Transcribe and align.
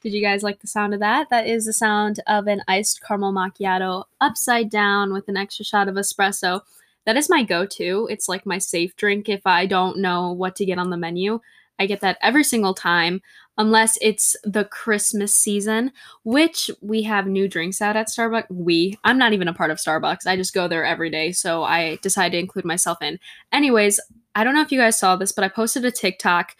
Did 0.00 0.14
you 0.14 0.22
guys 0.22 0.42
like 0.42 0.60
the 0.60 0.66
sound 0.66 0.94
of 0.94 1.00
that? 1.00 1.28
That 1.28 1.46
is 1.46 1.66
the 1.66 1.74
sound 1.74 2.20
of 2.26 2.46
an 2.46 2.62
iced 2.66 3.02
caramel 3.02 3.32
macchiato 3.32 4.04
upside 4.20 4.70
down 4.70 5.12
with 5.12 5.28
an 5.28 5.36
extra 5.36 5.64
shot 5.64 5.88
of 5.88 5.96
espresso. 5.96 6.62
That 7.04 7.16
is 7.16 7.28
my 7.28 7.42
go 7.42 7.66
to. 7.66 8.08
It's 8.10 8.28
like 8.28 8.46
my 8.46 8.58
safe 8.58 8.96
drink 8.96 9.28
if 9.28 9.46
I 9.46 9.66
don't 9.66 9.98
know 9.98 10.32
what 10.32 10.56
to 10.56 10.64
get 10.64 10.78
on 10.78 10.90
the 10.90 10.96
menu. 10.96 11.40
I 11.78 11.86
get 11.86 12.00
that 12.00 12.18
every 12.20 12.44
single 12.44 12.74
time, 12.74 13.22
unless 13.56 13.98
it's 14.00 14.36
the 14.44 14.64
Christmas 14.64 15.34
season, 15.34 15.92
which 16.24 16.70
we 16.80 17.02
have 17.02 17.26
new 17.26 17.48
drinks 17.48 17.82
out 17.82 17.96
at 17.96 18.08
Starbucks. 18.08 18.50
We, 18.50 18.98
I'm 19.04 19.18
not 19.18 19.32
even 19.32 19.48
a 19.48 19.54
part 19.54 19.70
of 19.70 19.78
Starbucks. 19.78 20.26
I 20.26 20.36
just 20.36 20.54
go 20.54 20.68
there 20.68 20.84
every 20.84 21.10
day. 21.10 21.32
So 21.32 21.62
I 21.62 21.96
decided 21.96 22.32
to 22.32 22.38
include 22.38 22.64
myself 22.64 23.02
in. 23.02 23.18
Anyways, 23.52 24.00
I 24.34 24.44
don't 24.44 24.54
know 24.54 24.62
if 24.62 24.72
you 24.72 24.78
guys 24.78 24.98
saw 24.98 25.16
this, 25.16 25.32
but 25.32 25.44
I 25.44 25.48
posted 25.48 25.84
a 25.84 25.90
TikTok 25.90 26.56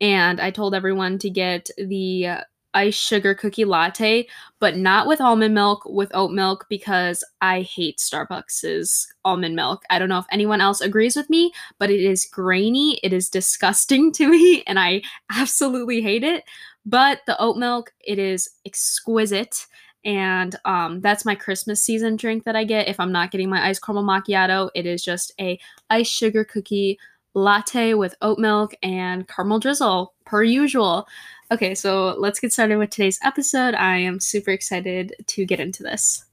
and 0.00 0.40
I 0.40 0.50
told 0.50 0.74
everyone 0.74 1.18
to 1.18 1.30
get 1.30 1.70
the 1.78 2.44
iced 2.74 3.00
sugar 3.00 3.34
cookie 3.34 3.64
latte, 3.64 4.26
but 4.60 4.76
not 4.76 5.06
with 5.06 5.20
almond 5.20 5.54
milk, 5.54 5.82
with 5.86 6.10
oat 6.14 6.32
milk, 6.32 6.66
because 6.68 7.24
I 7.40 7.62
hate 7.62 7.98
Starbucks's 7.98 9.12
almond 9.24 9.56
milk. 9.56 9.82
I 9.90 9.98
don't 9.98 10.08
know 10.08 10.18
if 10.18 10.26
anyone 10.30 10.60
else 10.60 10.80
agrees 10.80 11.16
with 11.16 11.30
me, 11.30 11.52
but 11.78 11.90
it 11.90 12.00
is 12.00 12.26
grainy. 12.26 13.00
It 13.02 13.12
is 13.12 13.28
disgusting 13.28 14.12
to 14.14 14.28
me, 14.28 14.62
and 14.66 14.78
I 14.78 15.02
absolutely 15.30 16.02
hate 16.02 16.24
it. 16.24 16.44
But 16.84 17.20
the 17.26 17.40
oat 17.40 17.56
milk, 17.56 17.92
it 18.00 18.18
is 18.18 18.50
exquisite. 18.66 19.66
And 20.04 20.54
um, 20.66 21.00
that's 21.00 21.24
my 21.24 21.34
Christmas 21.34 21.82
season 21.82 22.16
drink 22.16 22.44
that 22.44 22.56
I 22.56 22.64
get. 22.64 22.88
If 22.88 23.00
I'm 23.00 23.12
not 23.12 23.30
getting 23.30 23.48
my 23.48 23.66
iced 23.66 23.82
caramel 23.82 24.04
macchiato, 24.04 24.68
it 24.74 24.84
is 24.84 25.02
just 25.02 25.32
a 25.40 25.58
iced 25.88 26.12
sugar 26.12 26.44
cookie 26.44 26.98
latte 27.34 27.94
with 27.94 28.14
oat 28.22 28.38
milk 28.38 28.74
and 28.82 29.28
caramel 29.28 29.58
drizzle, 29.58 30.14
per 30.24 30.42
usual. 30.42 31.06
Okay, 31.50 31.74
so 31.74 32.14
let's 32.18 32.40
get 32.40 32.52
started 32.52 32.78
with 32.78 32.90
today's 32.90 33.18
episode. 33.22 33.74
I 33.74 33.96
am 33.98 34.20
super 34.20 34.50
excited 34.50 35.14
to 35.26 35.44
get 35.44 35.60
into 35.60 35.82
this. 35.82 36.24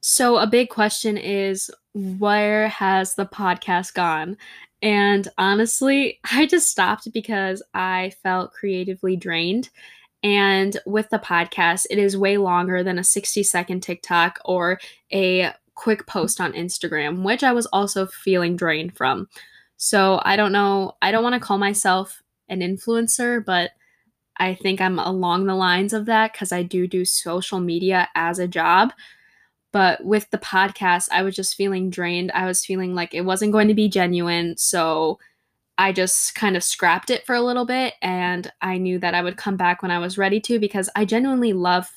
So, 0.00 0.38
a 0.38 0.46
big 0.46 0.70
question 0.70 1.18
is 1.18 1.70
where 1.92 2.68
has 2.68 3.14
the 3.14 3.26
podcast 3.26 3.94
gone? 3.94 4.36
And 4.82 5.28
honestly, 5.36 6.18
I 6.32 6.46
just 6.46 6.68
stopped 6.70 7.12
because 7.12 7.62
I 7.74 8.12
felt 8.22 8.52
creatively 8.52 9.16
drained. 9.16 9.70
And 10.22 10.76
with 10.86 11.08
the 11.10 11.18
podcast, 11.18 11.86
it 11.90 11.98
is 11.98 12.16
way 12.16 12.36
longer 12.36 12.82
than 12.82 12.98
a 12.98 13.04
60 13.04 13.42
second 13.42 13.80
TikTok 13.80 14.38
or 14.44 14.78
a 15.12 15.52
quick 15.74 16.06
post 16.06 16.40
on 16.40 16.52
Instagram, 16.52 17.22
which 17.22 17.42
I 17.42 17.52
was 17.52 17.66
also 17.66 18.06
feeling 18.06 18.54
drained 18.54 18.96
from. 18.96 19.28
So 19.82 20.20
I 20.26 20.36
don't 20.36 20.52
know, 20.52 20.98
I 21.00 21.10
don't 21.10 21.22
want 21.22 21.32
to 21.32 21.40
call 21.40 21.56
myself 21.56 22.22
an 22.50 22.60
influencer, 22.60 23.42
but 23.42 23.70
I 24.36 24.54
think 24.54 24.78
I'm 24.78 24.98
along 24.98 25.46
the 25.46 25.54
lines 25.54 25.94
of 25.94 26.04
that 26.04 26.34
because 26.34 26.52
I 26.52 26.62
do 26.62 26.86
do 26.86 27.06
social 27.06 27.60
media 27.60 28.06
as 28.14 28.38
a 28.38 28.46
job. 28.46 28.92
But 29.72 30.04
with 30.04 30.28
the 30.28 30.36
podcast, 30.36 31.08
I 31.10 31.22
was 31.22 31.34
just 31.34 31.56
feeling 31.56 31.88
drained. 31.88 32.30
I 32.32 32.44
was 32.44 32.62
feeling 32.62 32.94
like 32.94 33.14
it 33.14 33.22
wasn't 33.22 33.52
going 33.52 33.68
to 33.68 33.74
be 33.74 33.88
genuine. 33.88 34.54
So 34.58 35.18
I 35.78 35.92
just 35.92 36.34
kind 36.34 36.58
of 36.58 36.62
scrapped 36.62 37.08
it 37.08 37.24
for 37.24 37.34
a 37.34 37.40
little 37.40 37.64
bit. 37.64 37.94
And 38.02 38.52
I 38.60 38.76
knew 38.76 38.98
that 38.98 39.14
I 39.14 39.22
would 39.22 39.38
come 39.38 39.56
back 39.56 39.80
when 39.80 39.90
I 39.90 39.98
was 39.98 40.18
ready 40.18 40.40
to 40.40 40.58
because 40.58 40.90
I 40.94 41.06
genuinely 41.06 41.54
love 41.54 41.88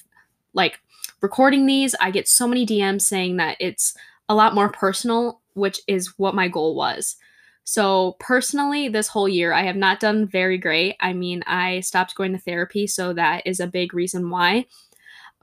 like 0.53 0.79
recording 1.19 1.65
these. 1.65 1.95
I 1.99 2.11
get 2.11 2.29
so 2.29 2.47
many 2.47 2.65
DMs 2.65 3.01
saying 3.01 3.35
that 3.37 3.57
it's 3.59 3.93
a 4.29 4.35
lot 4.35 4.55
more 4.55 4.69
personal, 4.69 5.41
which 5.55 5.81
is 5.85 6.17
what 6.17 6.33
my 6.33 6.47
goal 6.47 6.75
was. 6.75 7.17
So, 7.65 8.17
personally, 8.19 8.89
this 8.89 9.07
whole 9.07 9.29
year, 9.29 9.53
I 9.53 9.63
have 9.63 9.77
not 9.77 9.99
done 9.99 10.27
very 10.27 10.57
great. 10.57 10.95
I 10.99 11.13
mean, 11.13 11.43
I 11.47 11.79
stopped 11.79 12.15
going 12.15 12.33
to 12.33 12.37
therapy, 12.37 12.87
so 12.87 13.13
that 13.13 13.43
is 13.45 13.59
a 13.59 13.67
big 13.67 13.93
reason 13.93 14.29
why. 14.29 14.65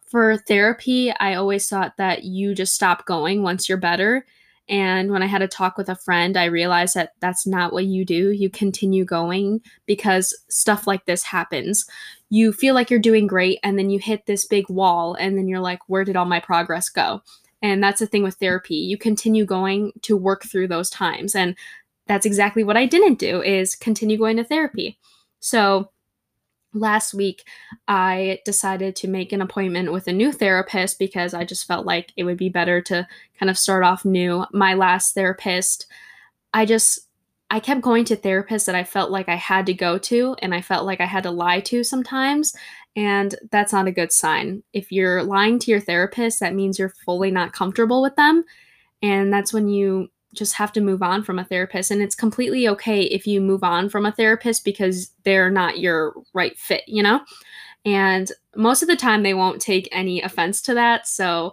For 0.07 0.37
therapy, 0.37 1.13
I 1.13 1.35
always 1.35 1.69
thought 1.69 1.97
that 1.97 2.25
you 2.25 2.55
just 2.55 2.75
stop 2.75 3.07
going 3.07 3.43
once 3.43 3.69
you're 3.69 3.79
better. 3.79 4.27
And 4.69 5.11
when 5.11 5.23
I 5.23 5.27
had 5.27 5.43
a 5.43 5.49
talk 5.49 5.77
with 5.77 5.89
a 5.89 5.97
friend, 5.97 6.37
I 6.37 6.45
realized 6.45 6.95
that 6.95 7.15
that's 7.21 7.47
not 7.47 7.73
what 7.73 7.87
you 7.87 8.05
do. 8.05 8.31
You 8.31 8.51
continue 8.51 9.05
going 9.05 9.63
because 9.87 10.37
stuff 10.49 10.87
like 10.87 11.07
this 11.07 11.25
happens. 11.25 11.87
You 12.29 12.53
feel 12.53 12.75
like 12.75 12.91
you're 12.91 13.01
doing 13.01 13.27
great, 13.27 13.59
and 13.65 13.79
then 13.79 13.91
you 13.91 13.99
hit 13.99 14.27
this 14.27 14.45
big 14.45 14.69
wall, 14.69 15.15
and 15.15 15.39
then 15.39 15.49
you're 15.49 15.61
like, 15.61 15.81
where 15.89 16.05
did 16.05 16.17
all 16.17 16.27
my 16.27 16.39
progress 16.39 16.89
go? 16.89 17.23
And 17.63 17.83
that's 17.83 18.01
the 18.01 18.07
thing 18.07 18.23
with 18.23 18.37
therapy. 18.37 18.77
You 18.77 18.97
continue 18.97 19.45
going 19.45 19.93
to 20.03 20.17
work 20.17 20.45
through 20.45 20.69
those 20.69 20.89
times. 20.89 21.35
And 21.35 21.57
that's 22.11 22.27
exactly 22.27 22.65
what 22.65 22.77
I 22.77 22.87
didn't 22.87 23.21
do 23.21 23.41
is 23.41 23.77
continue 23.77 24.19
going 24.19 24.37
to 24.39 24.43
therapy. 24.43 24.99
So 25.39 25.93
last 26.75 27.15
week 27.15 27.45
I 27.87 28.41
decided 28.45 28.97
to 28.97 29.09
make 29.09 29.33
an 29.33 29.41
appointment 29.41 29.93
with 29.93 30.09
a 30.09 30.13
new 30.13 30.33
therapist 30.33 30.99
because 30.99 31.35
I 31.35 31.45
just 31.45 31.69
felt 31.69 31.87
like 31.87 32.13
it 32.17 32.25
would 32.25 32.37
be 32.37 32.49
better 32.49 32.81
to 32.83 33.07
kind 33.39 33.49
of 33.49 33.57
start 33.57 33.85
off 33.85 34.05
new. 34.05 34.45
My 34.53 34.75
last 34.75 35.15
therapist, 35.15 35.87
I 36.53 36.67
just 36.67 36.99
I 37.49 37.61
kept 37.61 37.81
going 37.81 38.05
to 38.07 38.17
therapists 38.17 38.67
that 38.67 38.75
I 38.75 38.83
felt 38.83 39.13
like 39.13 39.29
I 39.29 39.37
had 39.37 39.67
to 39.67 39.75
go 39.75 39.97
to 39.99 40.35
and 40.43 40.53
I 40.53 40.63
felt 40.63 40.87
like 40.87 41.01
I 41.01 41.07
had 41.07 41.23
to 41.23 41.31
lie 41.31 41.61
to 41.61 41.85
sometimes. 41.85 42.57
And 42.97 43.37
that's 43.53 43.73
not 43.73 43.87
a 43.87 43.93
good 43.93 44.11
sign. 44.11 44.65
If 44.73 44.91
you're 44.91 45.23
lying 45.23 45.61
to 45.61 45.71
your 45.71 45.81
therapist, 45.81 46.41
that 46.41 46.57
means 46.57 46.77
you're 46.77 46.95
fully 47.05 47.31
not 47.31 47.53
comfortable 47.53 48.03
with 48.03 48.17
them. 48.17 48.43
And 49.01 49.33
that's 49.33 49.53
when 49.53 49.69
you 49.69 50.11
just 50.35 50.55
have 50.55 50.73
to 50.73 50.81
move 50.81 51.03
on 51.03 51.23
from 51.23 51.39
a 51.39 51.45
therapist. 51.45 51.91
And 51.91 52.03
it's 52.03 52.15
completely 52.15 52.69
okay 52.69 53.03
if 53.03 53.27
you 53.27 53.41
move 53.41 53.65
on 53.65 53.89
from 53.89 54.07
a 54.07 54.13
therapist 54.13 54.65
because 54.65 55.11
they're 55.25 55.51
not 55.51 55.79
your 55.81 56.15
right 56.35 56.57
fit 56.59 56.85
you 56.87 57.03
know? 57.03 57.21
And 57.85 58.31
most 58.55 58.83
of 58.83 58.89
the 58.89 58.97
time 58.97 59.23
they 59.23 59.35
won't 59.35 59.63
take 59.63 59.89
any 59.91 60.21
offense 60.23 60.61
to 60.63 60.75
that. 60.75 61.07
So 61.07 61.53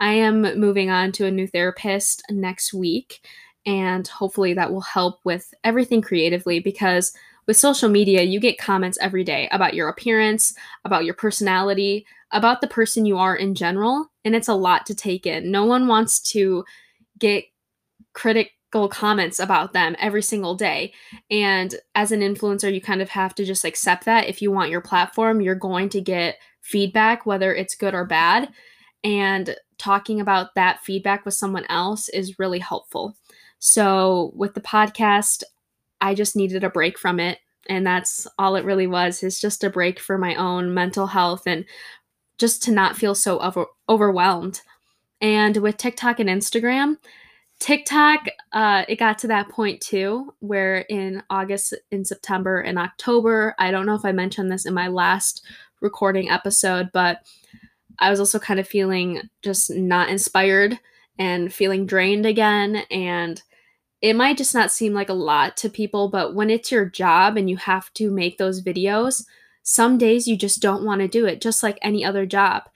i 0.00 0.12
am 0.12 0.42
moving 0.58 0.90
on 0.90 1.10
to 1.10 1.26
a 1.26 1.30
new 1.30 1.46
therapist 1.46 2.22
next 2.30 2.72
week 2.72 3.26
and 3.66 4.06
hopefully 4.06 4.54
that 4.54 4.72
will 4.72 4.80
help 4.80 5.18
with 5.24 5.52
everything 5.64 6.00
creatively 6.00 6.60
because 6.60 7.12
with 7.48 7.56
social 7.56 7.88
media 7.88 8.22
you 8.22 8.38
get 8.38 8.58
comments 8.58 8.96
every 9.00 9.24
day 9.24 9.48
about 9.50 9.74
your 9.74 9.88
appearance 9.88 10.54
about 10.84 11.04
your 11.04 11.14
personality 11.14 12.06
about 12.32 12.60
the 12.60 12.68
person 12.68 13.06
you 13.06 13.18
are 13.18 13.36
in 13.36 13.54
general 13.54 14.10
and 14.24 14.34
it's 14.36 14.48
a 14.48 14.54
lot 14.54 14.84
to 14.86 14.94
take 14.94 15.26
in. 15.26 15.50
No 15.50 15.64
one 15.64 15.86
wants 15.86 16.20
to 16.20 16.64
get 17.18 17.44
critical 18.18 18.88
comments 18.88 19.38
about 19.38 19.72
them 19.72 19.94
every 20.00 20.22
single 20.22 20.56
day. 20.56 20.92
And 21.30 21.72
as 21.94 22.10
an 22.10 22.18
influencer, 22.18 22.74
you 22.74 22.80
kind 22.80 23.00
of 23.00 23.08
have 23.10 23.32
to 23.36 23.44
just 23.44 23.64
accept 23.64 24.06
that 24.06 24.26
if 24.26 24.42
you 24.42 24.50
want 24.50 24.72
your 24.72 24.80
platform, 24.80 25.40
you're 25.40 25.54
going 25.54 25.88
to 25.90 26.00
get 26.00 26.36
feedback, 26.60 27.26
whether 27.26 27.54
it's 27.54 27.76
good 27.76 27.94
or 27.94 28.04
bad. 28.04 28.48
And 29.04 29.54
talking 29.78 30.20
about 30.20 30.56
that 30.56 30.82
feedback 30.82 31.24
with 31.24 31.34
someone 31.34 31.64
else 31.68 32.08
is 32.08 32.40
really 32.40 32.58
helpful. 32.58 33.16
So 33.60 34.32
with 34.34 34.54
the 34.54 34.60
podcast, 34.62 35.44
I 36.00 36.16
just 36.16 36.34
needed 36.34 36.64
a 36.64 36.70
break 36.70 36.98
from 36.98 37.20
it. 37.20 37.38
And 37.68 37.86
that's 37.86 38.26
all 38.36 38.56
it 38.56 38.64
really 38.64 38.88
was, 38.88 39.22
is 39.22 39.40
just 39.40 39.62
a 39.62 39.70
break 39.70 40.00
for 40.00 40.18
my 40.18 40.34
own 40.34 40.74
mental 40.74 41.06
health 41.06 41.42
and 41.46 41.64
just 42.36 42.64
to 42.64 42.72
not 42.72 42.96
feel 42.96 43.14
so 43.14 43.38
over- 43.38 43.66
overwhelmed. 43.88 44.62
And 45.20 45.58
with 45.58 45.76
TikTok 45.76 46.18
and 46.18 46.28
Instagram, 46.28 46.96
TikTok, 47.60 48.26
uh, 48.52 48.84
it 48.88 48.96
got 48.96 49.18
to 49.18 49.26
that 49.28 49.48
point 49.48 49.80
too, 49.80 50.32
where 50.38 50.78
in 50.88 51.22
August, 51.28 51.74
in 51.90 52.04
September, 52.04 52.60
in 52.60 52.78
October, 52.78 53.54
I 53.58 53.70
don't 53.70 53.86
know 53.86 53.96
if 53.96 54.04
I 54.04 54.12
mentioned 54.12 54.50
this 54.50 54.64
in 54.64 54.74
my 54.74 54.88
last 54.88 55.44
recording 55.80 56.30
episode, 56.30 56.90
but 56.92 57.26
I 57.98 58.10
was 58.10 58.20
also 58.20 58.38
kind 58.38 58.60
of 58.60 58.68
feeling 58.68 59.22
just 59.42 59.70
not 59.70 60.08
inspired 60.08 60.78
and 61.18 61.52
feeling 61.52 61.84
drained 61.84 62.26
again. 62.26 62.76
And 62.90 63.42
it 64.00 64.14
might 64.14 64.36
just 64.36 64.54
not 64.54 64.70
seem 64.70 64.94
like 64.94 65.08
a 65.08 65.14
lot 65.14 65.56
to 65.58 65.68
people, 65.68 66.08
but 66.08 66.34
when 66.34 66.50
it's 66.50 66.70
your 66.70 66.84
job 66.84 67.36
and 67.36 67.50
you 67.50 67.56
have 67.56 67.92
to 67.94 68.10
make 68.10 68.38
those 68.38 68.62
videos, 68.62 69.24
some 69.64 69.98
days 69.98 70.28
you 70.28 70.36
just 70.36 70.62
don't 70.62 70.84
want 70.84 71.00
to 71.00 71.08
do 71.08 71.26
it, 71.26 71.40
just 71.40 71.64
like 71.64 71.78
any 71.82 72.04
other 72.04 72.24
job. 72.24 72.68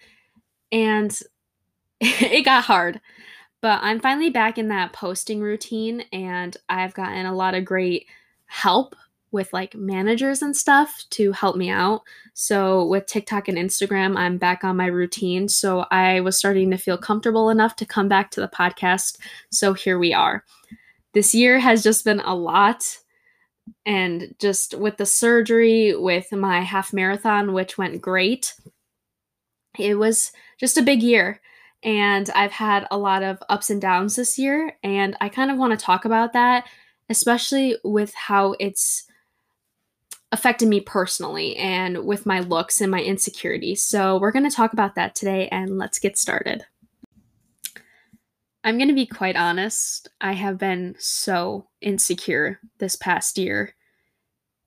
And 0.73 1.17
it 2.00 2.44
got 2.44 2.64
hard. 2.64 3.00
But 3.62 3.79
I'm 3.82 4.00
finally 4.00 4.29
back 4.29 4.59
in 4.59 4.69
that 4.69 4.93
posting 4.93 5.41
routine 5.41 6.03
and 6.12 6.56
I've 6.69 6.94
gotten 6.94 7.26
a 7.26 7.35
lot 7.35 7.55
of 7.55 7.64
great 7.64 8.06
help 8.47 8.97
with 9.31 9.53
like 9.53 9.75
managers 9.75 10.43
and 10.43 10.55
stuff 10.55 11.05
to 11.11 11.32
help 11.32 11.56
me 11.56 11.70
out. 11.70 12.03
So 12.35 12.85
with 12.87 13.06
TikTok 13.06 13.49
and 13.49 13.56
Instagram, 13.56 14.17
I'm 14.19 14.37
back 14.37 14.64
on 14.64 14.76
my 14.76 14.87
routine. 14.87 15.49
So 15.49 15.87
I 15.91 16.20
was 16.20 16.37
starting 16.37 16.70
to 16.73 16.76
feel 16.76 16.99
comfortable 16.99 17.49
enough 17.50 17.76
to 17.76 17.87
come 17.87 18.09
back 18.09 18.31
to 18.32 18.41
the 18.41 18.49
podcast. 18.49 19.19
So 19.50 19.73
here 19.73 19.99
we 19.99 20.12
are. 20.12 20.44
This 21.14 21.35
year 21.35 21.59
has 21.61 21.82
just 21.82 22.05
been 22.05 22.20
a 22.20 22.35
lot. 22.35 22.99
And 23.87 24.35
just 24.41 24.75
with 24.75 24.97
the 24.97 25.06
surgery, 25.06 25.94
with 25.97 26.32
my 26.32 26.61
half 26.61 26.93
marathon, 26.93 27.53
which 27.53 27.79
went 27.79 28.03
great, 28.03 28.55
it 29.79 29.94
was 29.94 30.32
just 30.59 30.76
a 30.76 30.82
big 30.82 31.00
year 31.00 31.41
and 31.82 32.31
I've 32.34 32.52
had 32.52 32.87
a 32.90 32.99
lot 32.99 33.23
of 33.23 33.43
ups 33.49 33.70
and 33.70 33.81
downs 33.81 34.17
this 34.17 34.38
year, 34.38 34.76
and 34.82 35.17
I 35.20 35.29
kind 35.29 35.50
of 35.50 35.58
want 35.58 35.79
to 35.79 35.84
talk 35.84 36.05
about 36.05 36.32
that, 36.32 36.67
especially 37.08 37.76
with 37.84 38.14
how 38.14 38.55
it's 38.61 39.05
affected 40.31 40.69
me 40.69 40.81
personally 40.81 41.56
and 41.56 42.06
with 42.06 42.25
my 42.25 42.40
looks 42.40 42.81
and 42.81 42.90
my 42.90 43.02
insecurities. 43.02 43.82
So, 43.82 44.19
we're 44.19 44.32
going 44.32 44.49
to 44.49 44.56
talk 44.56 44.73
about 44.73 44.94
that 44.94 45.14
today 45.14 45.49
and 45.49 45.79
let's 45.79 45.99
get 45.99 46.17
started. 46.17 46.64
I'm 48.64 48.78
going 48.78 48.88
to 48.88 48.94
be 48.94 49.06
quite 49.06 49.37
honest. 49.37 50.08
I 50.20 50.32
have 50.32 50.56
been 50.56 50.94
so 50.99 51.67
insecure 51.81 52.61
this 52.78 52.94
past 52.94 53.37
year. 53.37 53.75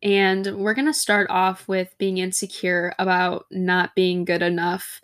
And 0.04 0.58
we're 0.58 0.74
going 0.74 0.86
to 0.86 0.94
start 0.94 1.30
off 1.30 1.68
with 1.68 1.96
being 1.98 2.18
insecure 2.18 2.94
about 3.00 3.46
not 3.50 3.96
being 3.96 4.26
good 4.26 4.42
enough 4.42 5.02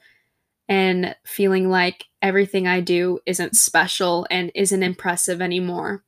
and 0.72 1.14
feeling 1.26 1.70
like 1.70 2.06
everything 2.22 2.66
I 2.66 2.80
do 2.80 3.20
isn't 3.26 3.58
special 3.58 4.26
and 4.32 4.54
isn't 4.56 4.84
impressive 4.84 5.42
anymore. 5.42 6.02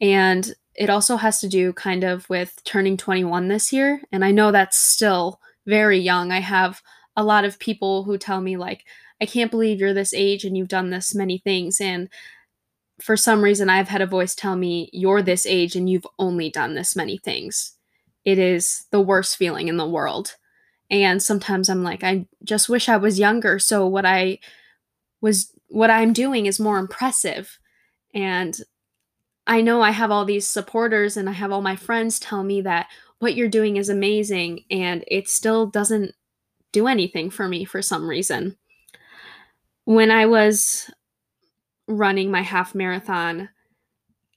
And 0.00 0.50
it 0.74 0.88
also 0.88 1.16
has 1.16 1.40
to 1.40 1.48
do 1.48 1.74
kind 1.74 2.02
of 2.02 2.26
with 2.30 2.58
turning 2.64 2.96
21 2.96 3.48
this 3.48 3.70
year. 3.70 4.00
And 4.10 4.24
I 4.24 4.30
know 4.30 4.50
that's 4.50 4.78
still 4.78 5.40
very 5.66 5.98
young. 5.98 6.32
I 6.32 6.40
have 6.40 6.80
a 7.16 7.22
lot 7.22 7.44
of 7.44 7.58
people 7.58 8.04
who 8.04 8.16
tell 8.16 8.40
me, 8.40 8.56
like, 8.56 8.86
I 9.20 9.26
can't 9.26 9.50
believe 9.50 9.78
you're 9.78 9.92
this 9.92 10.14
age 10.14 10.46
and 10.46 10.56
you've 10.56 10.68
done 10.68 10.88
this 10.88 11.14
many 11.14 11.36
things. 11.36 11.78
And 11.78 12.08
for 12.98 13.14
some 13.14 13.42
reason, 13.44 13.68
I've 13.68 13.88
had 13.88 14.00
a 14.00 14.06
voice 14.06 14.34
tell 14.34 14.56
me, 14.56 14.88
you're 14.94 15.20
this 15.20 15.44
age 15.44 15.76
and 15.76 15.90
you've 15.90 16.06
only 16.18 16.48
done 16.48 16.74
this 16.76 16.96
many 16.96 17.18
things. 17.18 17.76
It 18.24 18.38
is 18.38 18.86
the 18.90 19.02
worst 19.02 19.36
feeling 19.36 19.68
in 19.68 19.76
the 19.76 19.86
world. 19.86 20.36
And 20.92 21.22
sometimes 21.22 21.70
I'm 21.70 21.82
like, 21.82 22.04
I 22.04 22.26
just 22.44 22.68
wish 22.68 22.88
I 22.88 22.98
was 22.98 23.18
younger. 23.18 23.58
So 23.58 23.86
what 23.86 24.04
I 24.04 24.38
was, 25.22 25.50
what 25.68 25.90
I'm 25.90 26.12
doing 26.12 26.44
is 26.44 26.60
more 26.60 26.78
impressive. 26.78 27.58
And 28.14 28.54
I 29.46 29.62
know 29.62 29.80
I 29.80 29.90
have 29.90 30.10
all 30.10 30.26
these 30.26 30.46
supporters 30.46 31.16
and 31.16 31.30
I 31.30 31.32
have 31.32 31.50
all 31.50 31.62
my 31.62 31.76
friends 31.76 32.20
tell 32.20 32.44
me 32.44 32.60
that 32.60 32.88
what 33.20 33.34
you're 33.34 33.48
doing 33.48 33.78
is 33.78 33.88
amazing 33.88 34.64
and 34.70 35.02
it 35.08 35.28
still 35.28 35.66
doesn't 35.66 36.14
do 36.72 36.86
anything 36.86 37.30
for 37.30 37.48
me 37.48 37.64
for 37.64 37.80
some 37.80 38.06
reason. 38.06 38.58
When 39.84 40.10
I 40.10 40.26
was 40.26 40.90
running 41.88 42.30
my 42.30 42.42
half 42.42 42.74
marathon, 42.74 43.48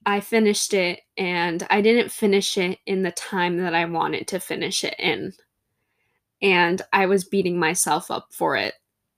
I 0.05 0.21
finished 0.21 0.73
it 0.73 1.01
and 1.17 1.67
I 1.69 1.81
didn't 1.81 2.11
finish 2.11 2.57
it 2.57 2.79
in 2.85 3.03
the 3.03 3.11
time 3.11 3.57
that 3.57 3.75
I 3.75 3.83
wanted 3.85 4.27
to 4.29 4.39
finish 4.39 4.85
it 4.85 4.95
in. 4.97 5.33
And 6.45 6.81
I 6.93 7.07
was 7.07 7.25
beating 7.25 7.59
myself 7.59 8.11
up 8.11 8.27
for 8.31 8.55
it. 8.55 8.75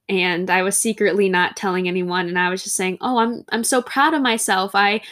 And 0.08 0.50
I 0.50 0.62
was 0.62 0.76
secretly 0.78 1.28
not 1.28 1.56
telling 1.56 1.86
anyone 1.86 2.28
and 2.28 2.38
I 2.38 2.48
was 2.48 2.64
just 2.64 2.76
saying, 2.76 2.98
"Oh, 3.02 3.18
I'm 3.18 3.44
I'm 3.50 3.64
so 3.64 3.82
proud 3.82 4.14
of 4.14 4.22
myself. 4.22 4.74
I 4.74 5.02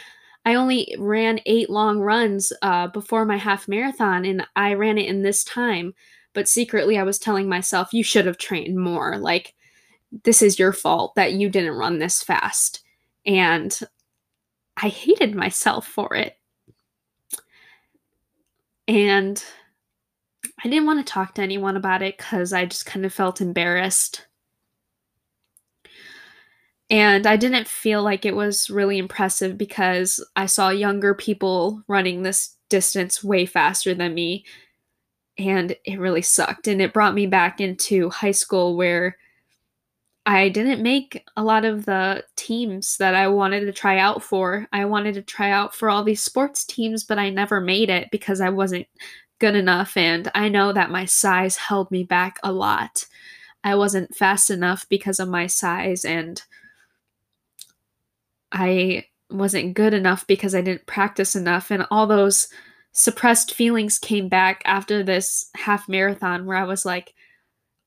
I 0.46 0.54
only 0.54 0.94
ran 0.98 1.40
eight 1.44 1.68
long 1.70 1.98
runs 2.00 2.52
uh, 2.62 2.86
before 2.86 3.24
my 3.26 3.36
half 3.36 3.66
marathon, 3.68 4.24
and 4.24 4.46
I 4.54 4.74
ran 4.74 4.96
it 4.96 5.08
in 5.08 5.22
this 5.22 5.42
time. 5.44 5.92
But 6.34 6.48
secretly, 6.48 6.98
I 6.98 7.02
was 7.02 7.18
telling 7.18 7.48
myself, 7.48 7.92
you 7.92 8.04
should 8.04 8.26
have 8.26 8.38
trained 8.38 8.78
more. 8.78 9.18
Like, 9.18 9.54
this 10.24 10.42
is 10.42 10.58
your 10.58 10.72
fault 10.72 11.16
that 11.16 11.32
you 11.32 11.48
didn't 11.50 11.76
run 11.76 11.98
this 11.98 12.22
fast. 12.22 12.82
And 13.26 13.76
I 14.76 14.88
hated 14.88 15.34
myself 15.34 15.86
for 15.86 16.14
it. 16.14 16.38
And 18.86 19.42
I 20.64 20.68
didn't 20.68 20.86
want 20.86 21.06
to 21.06 21.12
talk 21.12 21.34
to 21.34 21.42
anyone 21.42 21.76
about 21.76 22.02
it 22.02 22.16
because 22.16 22.52
I 22.52 22.64
just 22.64 22.86
kind 22.86 23.04
of 23.04 23.12
felt 23.12 23.40
embarrassed. 23.40 24.26
And 26.88 27.26
I 27.26 27.36
didn't 27.36 27.66
feel 27.66 28.02
like 28.02 28.24
it 28.24 28.36
was 28.36 28.70
really 28.70 28.98
impressive 28.98 29.58
because 29.58 30.24
I 30.36 30.46
saw 30.46 30.68
younger 30.68 31.14
people 31.14 31.82
running 31.88 32.22
this 32.22 32.56
distance 32.70 33.24
way 33.24 33.44
faster 33.44 33.92
than 33.94 34.14
me. 34.14 34.44
And 35.36 35.76
it 35.84 35.98
really 35.98 36.22
sucked. 36.22 36.68
And 36.68 36.80
it 36.80 36.92
brought 36.94 37.14
me 37.14 37.26
back 37.26 37.60
into 37.60 38.08
high 38.10 38.30
school 38.30 38.76
where 38.76 39.16
I 40.24 40.48
didn't 40.48 40.82
make 40.82 41.24
a 41.36 41.44
lot 41.44 41.64
of 41.64 41.86
the 41.86 42.24
teams 42.36 42.96
that 42.96 43.14
I 43.14 43.28
wanted 43.28 43.60
to 43.60 43.72
try 43.72 43.98
out 43.98 44.22
for. 44.22 44.66
I 44.72 44.84
wanted 44.84 45.14
to 45.14 45.22
try 45.22 45.50
out 45.50 45.74
for 45.74 45.90
all 45.90 46.02
these 46.02 46.22
sports 46.22 46.64
teams, 46.64 47.04
but 47.04 47.18
I 47.18 47.30
never 47.30 47.60
made 47.60 47.90
it 47.90 48.08
because 48.10 48.40
I 48.40 48.48
wasn't 48.48 48.86
good 49.38 49.54
enough. 49.54 49.96
And 49.96 50.30
I 50.34 50.48
know 50.48 50.72
that 50.72 50.90
my 50.90 51.04
size 51.04 51.56
held 51.56 51.90
me 51.90 52.04
back 52.04 52.38
a 52.42 52.52
lot. 52.52 53.06
I 53.64 53.74
wasn't 53.74 54.14
fast 54.14 54.50
enough 54.50 54.88
because 54.88 55.18
of 55.18 55.28
my 55.28 55.46
size 55.46 56.04
and 56.04 56.40
I 58.52 59.06
wasn't 59.30 59.74
good 59.74 59.92
enough 59.92 60.26
because 60.26 60.54
I 60.54 60.60
didn't 60.60 60.86
practice 60.86 61.34
enough. 61.34 61.70
And 61.70 61.86
all 61.90 62.06
those 62.06 62.48
suppressed 62.92 63.52
feelings 63.52 63.98
came 63.98 64.28
back 64.28 64.62
after 64.64 65.02
this 65.02 65.50
half 65.56 65.88
marathon 65.88 66.46
where 66.46 66.56
I 66.56 66.64
was 66.64 66.86
like, 66.86 67.12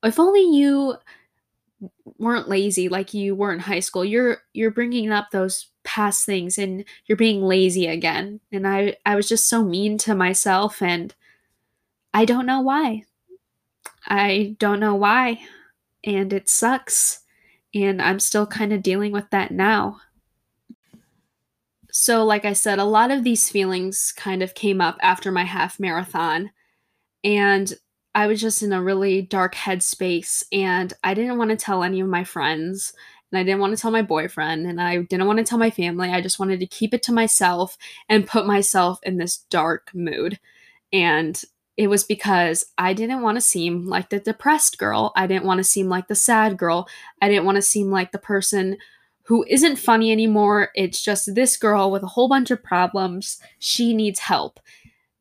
if 0.03 0.19
only 0.19 0.43
you 0.43 0.95
weren't 2.17 2.49
lazy 2.49 2.89
like 2.89 3.13
you 3.13 3.35
were 3.35 3.53
in 3.53 3.59
high 3.59 3.79
school. 3.79 4.03
You're 4.03 4.39
you're 4.53 4.71
bringing 4.71 5.11
up 5.11 5.31
those 5.31 5.67
past 5.83 6.25
things 6.25 6.57
and 6.57 6.83
you're 7.05 7.15
being 7.17 7.41
lazy 7.41 7.87
again. 7.87 8.39
And 8.51 8.67
I 8.67 8.97
I 9.05 9.15
was 9.15 9.29
just 9.29 9.47
so 9.47 9.63
mean 9.63 9.97
to 9.99 10.15
myself 10.15 10.81
and 10.81 11.13
I 12.13 12.25
don't 12.25 12.45
know 12.45 12.61
why. 12.61 13.03
I 14.07 14.55
don't 14.59 14.79
know 14.79 14.95
why. 14.95 15.41
And 16.03 16.33
it 16.33 16.49
sucks. 16.49 17.19
And 17.73 18.01
I'm 18.01 18.19
still 18.19 18.47
kind 18.47 18.73
of 18.73 18.81
dealing 18.81 19.11
with 19.11 19.29
that 19.29 19.51
now. 19.51 20.01
So, 21.91 22.23
like 22.23 22.45
I 22.45 22.53
said, 22.53 22.79
a 22.79 22.85
lot 22.85 23.11
of 23.11 23.23
these 23.23 23.49
feelings 23.49 24.13
kind 24.15 24.41
of 24.41 24.53
came 24.55 24.79
up 24.81 24.97
after 25.01 25.31
my 25.31 25.43
half 25.43 25.79
marathon. 25.79 26.51
And 27.23 27.73
I 28.15 28.27
was 28.27 28.41
just 28.41 28.63
in 28.63 28.73
a 28.73 28.81
really 28.81 29.21
dark 29.21 29.55
headspace. 29.55 30.43
And 30.51 30.93
I 31.03 31.13
didn't 31.13 31.37
want 31.37 31.51
to 31.51 31.57
tell 31.57 31.83
any 31.83 31.99
of 31.99 32.07
my 32.07 32.23
friends. 32.23 32.93
And 33.31 33.39
I 33.39 33.43
didn't 33.43 33.59
want 33.59 33.75
to 33.75 33.81
tell 33.81 33.91
my 33.91 34.01
boyfriend. 34.01 34.65
And 34.65 34.81
I 34.81 34.97
didn't 34.97 35.27
want 35.27 35.37
to 35.39 35.45
tell 35.45 35.59
my 35.59 35.69
family. 35.69 36.09
I 36.09 36.21
just 36.21 36.39
wanted 36.39 36.59
to 36.61 36.67
keep 36.67 36.93
it 36.93 37.03
to 37.03 37.11
myself 37.11 37.77
and 38.07 38.27
put 38.27 38.47
myself 38.47 38.99
in 39.03 39.17
this 39.17 39.37
dark 39.49 39.91
mood. 39.93 40.39
And 40.91 41.39
it 41.79 41.87
was 41.87 42.03
because 42.03 42.65
I 42.77 42.91
didn't 42.91 43.21
want 43.21 43.37
to 43.37 43.41
seem 43.41 43.87
like 43.87 44.09
the 44.09 44.19
depressed 44.19 44.77
girl. 44.77 45.13
I 45.15 45.27
didn't 45.27 45.45
want 45.45 45.59
to 45.59 45.63
seem 45.63 45.87
like 45.87 46.09
the 46.09 46.13
sad 46.13 46.57
girl. 46.57 46.89
I 47.21 47.29
didn't 47.29 47.45
want 47.45 47.55
to 47.55 47.61
seem 47.61 47.89
like 47.89 48.11
the 48.11 48.19
person 48.19 48.75
who 49.23 49.45
isn't 49.47 49.77
funny 49.77 50.11
anymore. 50.11 50.71
It's 50.75 51.01
just 51.01 51.33
this 51.35 51.55
girl 51.55 51.89
with 51.89 52.03
a 52.03 52.07
whole 52.07 52.27
bunch 52.27 52.51
of 52.51 52.61
problems. 52.61 53.41
She 53.59 53.93
needs 53.93 54.19
help. 54.19 54.59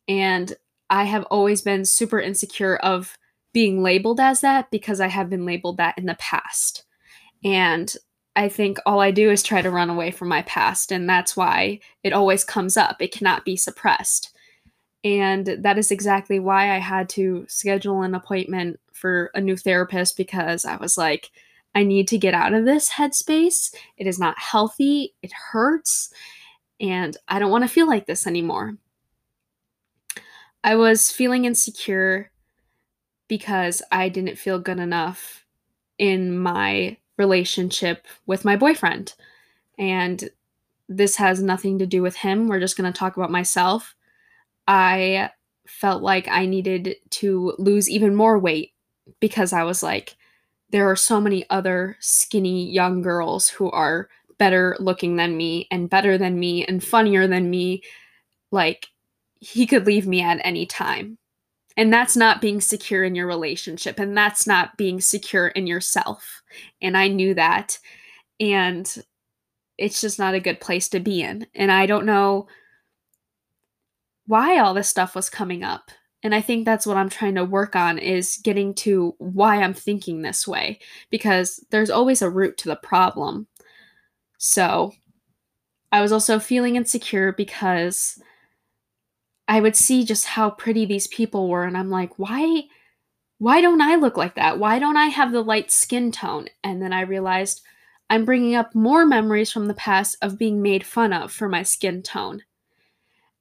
And 0.08 0.52
I 0.90 1.04
have 1.04 1.22
always 1.26 1.62
been 1.62 1.84
super 1.84 2.18
insecure 2.18 2.74
of 2.78 3.16
being 3.52 3.80
labeled 3.80 4.18
as 4.18 4.40
that 4.40 4.68
because 4.72 5.00
I 5.00 5.06
have 5.06 5.30
been 5.30 5.46
labeled 5.46 5.76
that 5.76 5.96
in 5.96 6.06
the 6.06 6.16
past. 6.16 6.82
And 7.44 7.94
I 8.34 8.48
think 8.48 8.78
all 8.84 8.98
I 8.98 9.12
do 9.12 9.30
is 9.30 9.44
try 9.44 9.62
to 9.62 9.70
run 9.70 9.90
away 9.90 10.10
from 10.10 10.26
my 10.26 10.42
past. 10.42 10.90
And 10.90 11.08
that's 11.08 11.36
why 11.36 11.78
it 12.02 12.12
always 12.12 12.42
comes 12.42 12.76
up. 12.76 12.96
It 12.98 13.12
cannot 13.12 13.44
be 13.44 13.56
suppressed. 13.56 14.34
And 15.04 15.46
that 15.60 15.78
is 15.78 15.90
exactly 15.90 16.40
why 16.40 16.74
I 16.74 16.78
had 16.78 17.08
to 17.10 17.46
schedule 17.48 18.02
an 18.02 18.14
appointment 18.14 18.80
for 18.92 19.30
a 19.34 19.40
new 19.40 19.56
therapist 19.56 20.16
because 20.16 20.64
I 20.64 20.76
was 20.76 20.98
like, 20.98 21.30
I 21.74 21.84
need 21.84 22.08
to 22.08 22.18
get 22.18 22.34
out 22.34 22.54
of 22.54 22.64
this 22.64 22.90
headspace. 22.90 23.74
It 23.96 24.06
is 24.06 24.18
not 24.18 24.38
healthy. 24.38 25.14
It 25.22 25.32
hurts. 25.32 26.12
And 26.80 27.16
I 27.28 27.38
don't 27.38 27.50
want 27.50 27.64
to 27.64 27.68
feel 27.68 27.86
like 27.86 28.06
this 28.06 28.26
anymore. 28.26 28.76
I 30.64 30.74
was 30.74 31.10
feeling 31.10 31.44
insecure 31.44 32.30
because 33.28 33.82
I 33.92 34.08
didn't 34.08 34.38
feel 34.38 34.58
good 34.58 34.80
enough 34.80 35.44
in 35.98 36.38
my 36.38 36.96
relationship 37.16 38.06
with 38.26 38.44
my 38.44 38.56
boyfriend. 38.56 39.14
And 39.78 40.28
this 40.88 41.16
has 41.16 41.42
nothing 41.42 41.78
to 41.78 41.86
do 41.86 42.02
with 42.02 42.16
him. 42.16 42.48
We're 42.48 42.60
just 42.60 42.76
going 42.76 42.90
to 42.90 42.98
talk 42.98 43.16
about 43.16 43.30
myself. 43.30 43.94
I 44.68 45.30
felt 45.66 46.02
like 46.02 46.28
I 46.28 46.46
needed 46.46 46.96
to 47.10 47.54
lose 47.58 47.90
even 47.90 48.14
more 48.14 48.38
weight 48.38 48.74
because 49.18 49.52
I 49.52 49.64
was 49.64 49.82
like, 49.82 50.16
there 50.70 50.88
are 50.88 50.96
so 50.96 51.20
many 51.20 51.48
other 51.48 51.96
skinny 52.00 52.70
young 52.70 53.00
girls 53.00 53.48
who 53.48 53.70
are 53.70 54.08
better 54.38 54.76
looking 54.78 55.16
than 55.16 55.36
me 55.36 55.66
and 55.70 55.90
better 55.90 56.18
than 56.18 56.38
me 56.38 56.64
and 56.66 56.84
funnier 56.84 57.26
than 57.26 57.50
me. 57.50 57.82
Like, 58.52 58.86
he 59.40 59.66
could 59.66 59.86
leave 59.86 60.06
me 60.06 60.20
at 60.20 60.40
any 60.44 60.66
time. 60.66 61.18
And 61.76 61.92
that's 61.92 62.16
not 62.16 62.40
being 62.40 62.60
secure 62.60 63.04
in 63.04 63.14
your 63.14 63.26
relationship. 63.26 63.98
And 63.98 64.16
that's 64.16 64.46
not 64.46 64.76
being 64.76 65.00
secure 65.00 65.48
in 65.48 65.66
yourself. 65.66 66.42
And 66.82 66.96
I 66.96 67.08
knew 67.08 67.34
that. 67.34 67.78
And 68.40 68.92
it's 69.78 70.00
just 70.00 70.18
not 70.18 70.34
a 70.34 70.40
good 70.40 70.60
place 70.60 70.88
to 70.90 71.00
be 71.00 71.22
in. 71.22 71.46
And 71.54 71.70
I 71.70 71.86
don't 71.86 72.04
know 72.04 72.48
why 74.28 74.58
all 74.58 74.74
this 74.74 74.88
stuff 74.88 75.14
was 75.14 75.28
coming 75.28 75.64
up 75.64 75.90
and 76.22 76.34
i 76.34 76.40
think 76.40 76.64
that's 76.64 76.86
what 76.86 76.96
i'm 76.96 77.08
trying 77.08 77.34
to 77.34 77.44
work 77.44 77.74
on 77.74 77.98
is 77.98 78.38
getting 78.44 78.72
to 78.74 79.14
why 79.18 79.60
i'm 79.60 79.74
thinking 79.74 80.22
this 80.22 80.46
way 80.46 80.78
because 81.10 81.64
there's 81.70 81.90
always 81.90 82.22
a 82.22 82.30
root 82.30 82.56
to 82.56 82.68
the 82.68 82.76
problem 82.76 83.46
so 84.38 84.92
i 85.90 86.00
was 86.00 86.12
also 86.12 86.38
feeling 86.38 86.76
insecure 86.76 87.32
because 87.32 88.20
I 89.48 89.60
would 89.60 89.74
see 89.74 90.04
just 90.04 90.26
how 90.26 90.50
pretty 90.50 90.84
these 90.84 91.06
people 91.06 91.48
were 91.48 91.64
and 91.64 91.76
I'm 91.76 91.90
like, 91.90 92.18
"Why 92.18 92.64
why 93.38 93.60
don't 93.60 93.80
I 93.80 93.96
look 93.96 94.16
like 94.16 94.34
that? 94.34 94.58
Why 94.58 94.78
don't 94.78 94.96
I 94.96 95.06
have 95.06 95.32
the 95.32 95.42
light 95.42 95.70
skin 95.70 96.12
tone?" 96.12 96.48
And 96.62 96.82
then 96.82 96.92
I 96.92 97.00
realized 97.02 97.62
I'm 98.10 98.24
bringing 98.26 98.54
up 98.54 98.74
more 98.74 99.06
memories 99.06 99.50
from 99.52 99.66
the 99.66 99.74
past 99.74 100.16
of 100.22 100.38
being 100.38 100.60
made 100.62 100.84
fun 100.84 101.12
of 101.14 101.32
for 101.32 101.48
my 101.48 101.62
skin 101.62 102.02
tone. 102.02 102.42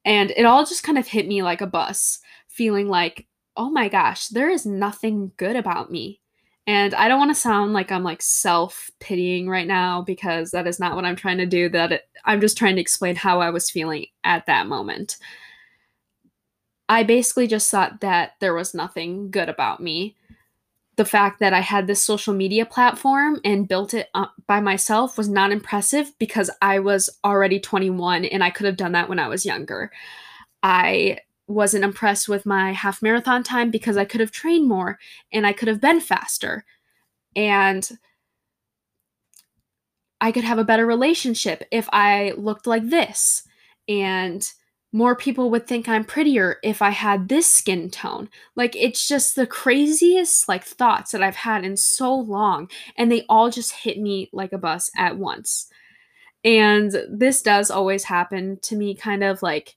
And 0.08 0.32
it 0.38 0.46
all 0.46 0.66
just 0.66 0.84
kind 0.84 0.98
of 0.98 1.08
hit 1.08 1.28
me 1.28 1.44
like 1.44 1.62
a 1.62 1.68
bus, 1.68 2.20
feeling 2.48 2.88
like, 2.88 3.28
"Oh 3.58 3.70
my 3.70 3.90
gosh, 3.90 4.30
there 4.30 4.50
is 4.50 4.66
nothing 4.66 5.34
good 5.38 5.58
about 5.58 5.92
me." 5.92 6.22
And 6.66 6.94
I 6.96 7.10
don't 7.10 7.20
want 7.20 7.32
to 7.32 7.36
sound 7.36 7.74
like 7.74 7.92
I'm 7.92 8.04
like 8.06 8.22
self 8.22 8.90
pitying 9.02 9.50
right 9.50 9.68
now 9.68 10.02
because 10.04 10.52
that 10.52 10.68
is 10.68 10.80
not 10.80 10.96
what 10.96 11.06
I'm 11.06 11.18
trying 11.18 11.40
to 11.40 11.46
do. 11.46 11.70
That 11.70 11.92
it, 11.92 12.10
I'm 12.26 12.42
just 12.42 12.58
trying 12.58 12.76
to 12.78 12.82
explain 12.82 13.18
how 13.18 13.42
I 13.42 13.50
was 13.50 13.70
feeling 13.70 14.08
at 14.24 14.46
that 14.48 14.68
moment. 14.68 15.18
I 16.90 17.04
basically 17.04 17.48
just 17.48 17.70
thought 17.70 18.00
that 18.02 18.34
there 18.40 18.54
was 18.54 18.74
nothing 18.74 19.30
good 19.30 19.50
about 19.50 19.82
me. 19.82 20.16
The 20.98 21.06
fact 21.06 21.40
that 21.40 21.54
I 21.54 21.62
had 21.62 21.88
this 21.88 22.02
social 22.02 22.34
media 22.34 22.66
platform 22.66 23.40
and 23.46 23.68
built 23.68 23.94
it 23.94 24.10
by 24.48 24.60
myself 24.60 25.18
was 25.18 25.30
not 25.30 25.52
impressive 25.52 26.12
because 26.20 26.50
I 26.62 26.80
was 26.80 27.10
already 27.24 27.60
21 27.60 28.26
and 28.26 28.44
I 28.44 28.50
could 28.50 28.66
have 28.66 28.78
done 28.78 28.92
that 28.94 29.08
when 29.08 29.20
I 29.20 29.28
was 29.28 29.46
younger. 29.46 29.92
I 30.64 31.20
wasn't 31.48 31.84
impressed 31.84 32.28
with 32.28 32.46
my 32.46 32.74
half 32.74 33.02
marathon 33.02 33.44
time 33.44 33.72
because 33.72 33.96
I 33.96 34.06
could 34.06 34.20
have 34.20 34.32
trained 34.32 34.68
more 34.68 35.00
and 35.32 35.48
I 35.48 35.54
could 35.54 35.68
have 35.68 35.80
been 35.80 36.02
faster. 36.02 36.66
And 37.36 37.90
I 40.20 40.32
could 40.32 40.44
have 40.44 40.58
a 40.58 40.66
better 40.66 40.86
relationship 40.86 41.64
if 41.72 41.88
I 41.94 42.34
looked 42.38 42.66
like 42.66 42.90
this. 42.90 43.44
And 43.88 44.46
more 44.98 45.16
people 45.16 45.52
would 45.52 45.68
think 45.68 45.88
I'm 45.88 46.04
prettier 46.04 46.58
if 46.64 46.82
I 46.82 46.90
had 46.90 47.30
this 47.30 47.46
skin 47.46 47.92
tone. 47.92 48.30
Like 48.56 48.76
it's 48.76 49.08
just 49.08 49.36
the 49.36 49.46
craziest 49.46 50.50
like 50.50 50.64
thoughts 50.64 51.12
that 51.12 51.22
I've 51.22 51.36
had 51.36 51.64
in 51.64 51.78
so 51.78 52.16
long 52.16 52.68
and 52.98 53.12
they 53.12 53.24
all 53.30 53.52
just 53.52 53.74
hit 53.74 54.00
me 54.00 54.28
like 54.34 54.54
a 54.54 54.58
bus 54.58 54.90
at 54.98 55.16
once. 55.18 55.70
And 56.44 56.92
this 57.12 57.44
does 57.44 57.70
always 57.70 58.06
happen 58.06 58.58
to 58.64 58.76
me 58.76 58.96
kind 58.96 59.24
of 59.24 59.44
like 59.44 59.76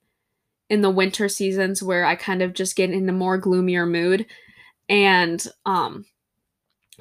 in 0.70 0.80
the 0.80 0.88
winter 0.88 1.28
seasons 1.28 1.82
where 1.82 2.06
I 2.06 2.16
kind 2.16 2.40
of 2.40 2.54
just 2.54 2.74
get 2.74 2.90
in 2.90 3.06
a 3.06 3.12
more 3.12 3.36
gloomier 3.36 3.84
mood. 3.84 4.24
And 4.88 5.46
um 5.66 6.06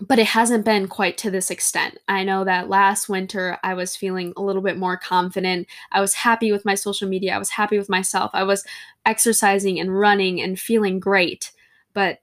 but 0.02 0.20
it 0.20 0.28
hasn't 0.28 0.66
been 0.66 0.88
quite 0.88 1.18
to 1.20 1.32
this 1.32 1.52
extent. 1.52 1.98
I 2.08 2.24
know 2.24 2.44
that 2.44 2.70
last 2.70 3.10
winter 3.10 3.58
I 3.64 3.74
was 3.74 3.96
feeling 3.96 4.34
a 4.38 4.42
little 4.42 4.62
bit 4.62 4.78
more 4.78 4.98
confident. 4.98 5.68
I 5.92 6.02
was 6.02 6.14
happy 6.14 6.52
with 6.52 6.66
my 6.66 6.76
social 6.76 7.08
media. 7.08 7.36
I 7.36 7.40
was 7.40 7.52
happy 7.52 7.78
with 7.78 7.90
myself. 7.90 8.32
I 8.34 8.44
was 8.44 8.66
exercising 9.06 9.80
and 9.80 9.98
running 9.98 10.42
and 10.42 10.60
feeling 10.60 11.00
great. 11.00 11.52
But 11.94 12.20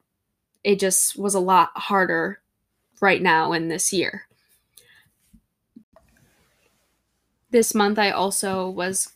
it 0.65 0.79
just 0.81 1.19
was 1.19 1.35
a 1.35 1.41
lot 1.41 1.71
harder 1.75 2.41
right 3.01 3.23
now 3.23 3.53
in 3.53 3.69
this 3.69 3.93
year. 3.93 4.27
This 7.51 7.75
month 7.75 7.99
I 7.99 8.11
also 8.11 8.69
was 8.69 9.13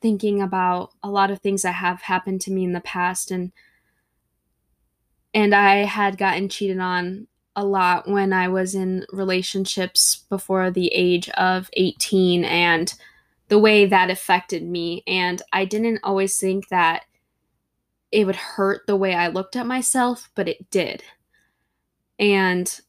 thinking 0.00 0.40
about 0.40 0.92
a 1.02 1.10
lot 1.10 1.30
of 1.30 1.40
things 1.40 1.62
that 1.62 1.72
have 1.72 2.02
happened 2.02 2.40
to 2.42 2.50
me 2.50 2.64
in 2.64 2.72
the 2.72 2.80
past 2.80 3.30
and 3.30 3.52
and 5.32 5.54
I 5.54 5.84
had 5.84 6.18
gotten 6.18 6.48
cheated 6.48 6.80
on 6.80 7.28
a 7.60 7.64
lot 7.64 8.08
when 8.08 8.32
I 8.32 8.48
was 8.48 8.74
in 8.74 9.06
relationships 9.12 10.24
before 10.28 10.70
the 10.70 10.88
age 10.88 11.28
of 11.30 11.70
18 11.74 12.44
and 12.44 12.92
the 13.48 13.58
way 13.58 13.84
that 13.86 14.10
affected 14.10 14.62
me 14.62 15.02
and 15.06 15.42
I 15.52 15.64
didn't 15.64 16.00
always 16.02 16.38
think 16.38 16.68
that 16.68 17.04
it 18.10 18.24
would 18.24 18.36
hurt 18.36 18.86
the 18.86 18.96
way 18.96 19.14
I 19.14 19.28
looked 19.28 19.56
at 19.56 19.66
myself, 19.66 20.30
but 20.34 20.48
it 20.48 20.70
did. 20.70 21.02
And 22.18 22.80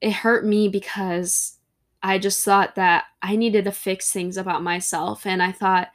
it 0.00 0.12
hurt 0.12 0.44
me 0.44 0.68
because 0.68 1.58
I 2.02 2.18
just 2.18 2.44
thought 2.44 2.76
that 2.76 3.04
I 3.22 3.36
needed 3.36 3.64
to 3.64 3.72
fix 3.72 4.12
things 4.12 4.36
about 4.36 4.62
myself 4.62 5.26
and 5.26 5.42
I 5.42 5.52
thought 5.52 5.88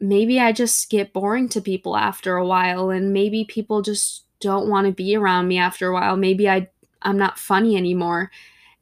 maybe 0.00 0.40
I 0.40 0.52
just 0.52 0.90
get 0.90 1.12
boring 1.12 1.48
to 1.50 1.60
people 1.60 1.96
after 1.96 2.36
a 2.36 2.46
while 2.46 2.90
and 2.90 3.12
maybe 3.12 3.44
people 3.44 3.82
just 3.82 4.24
don't 4.40 4.68
want 4.68 4.86
to 4.86 4.92
be 4.92 5.16
around 5.16 5.46
me 5.46 5.58
after 5.58 5.88
a 5.88 5.94
while. 5.94 6.16
Maybe 6.16 6.48
I 6.50 6.68
I'm 7.04 7.18
not 7.18 7.38
funny 7.38 7.76
anymore. 7.76 8.30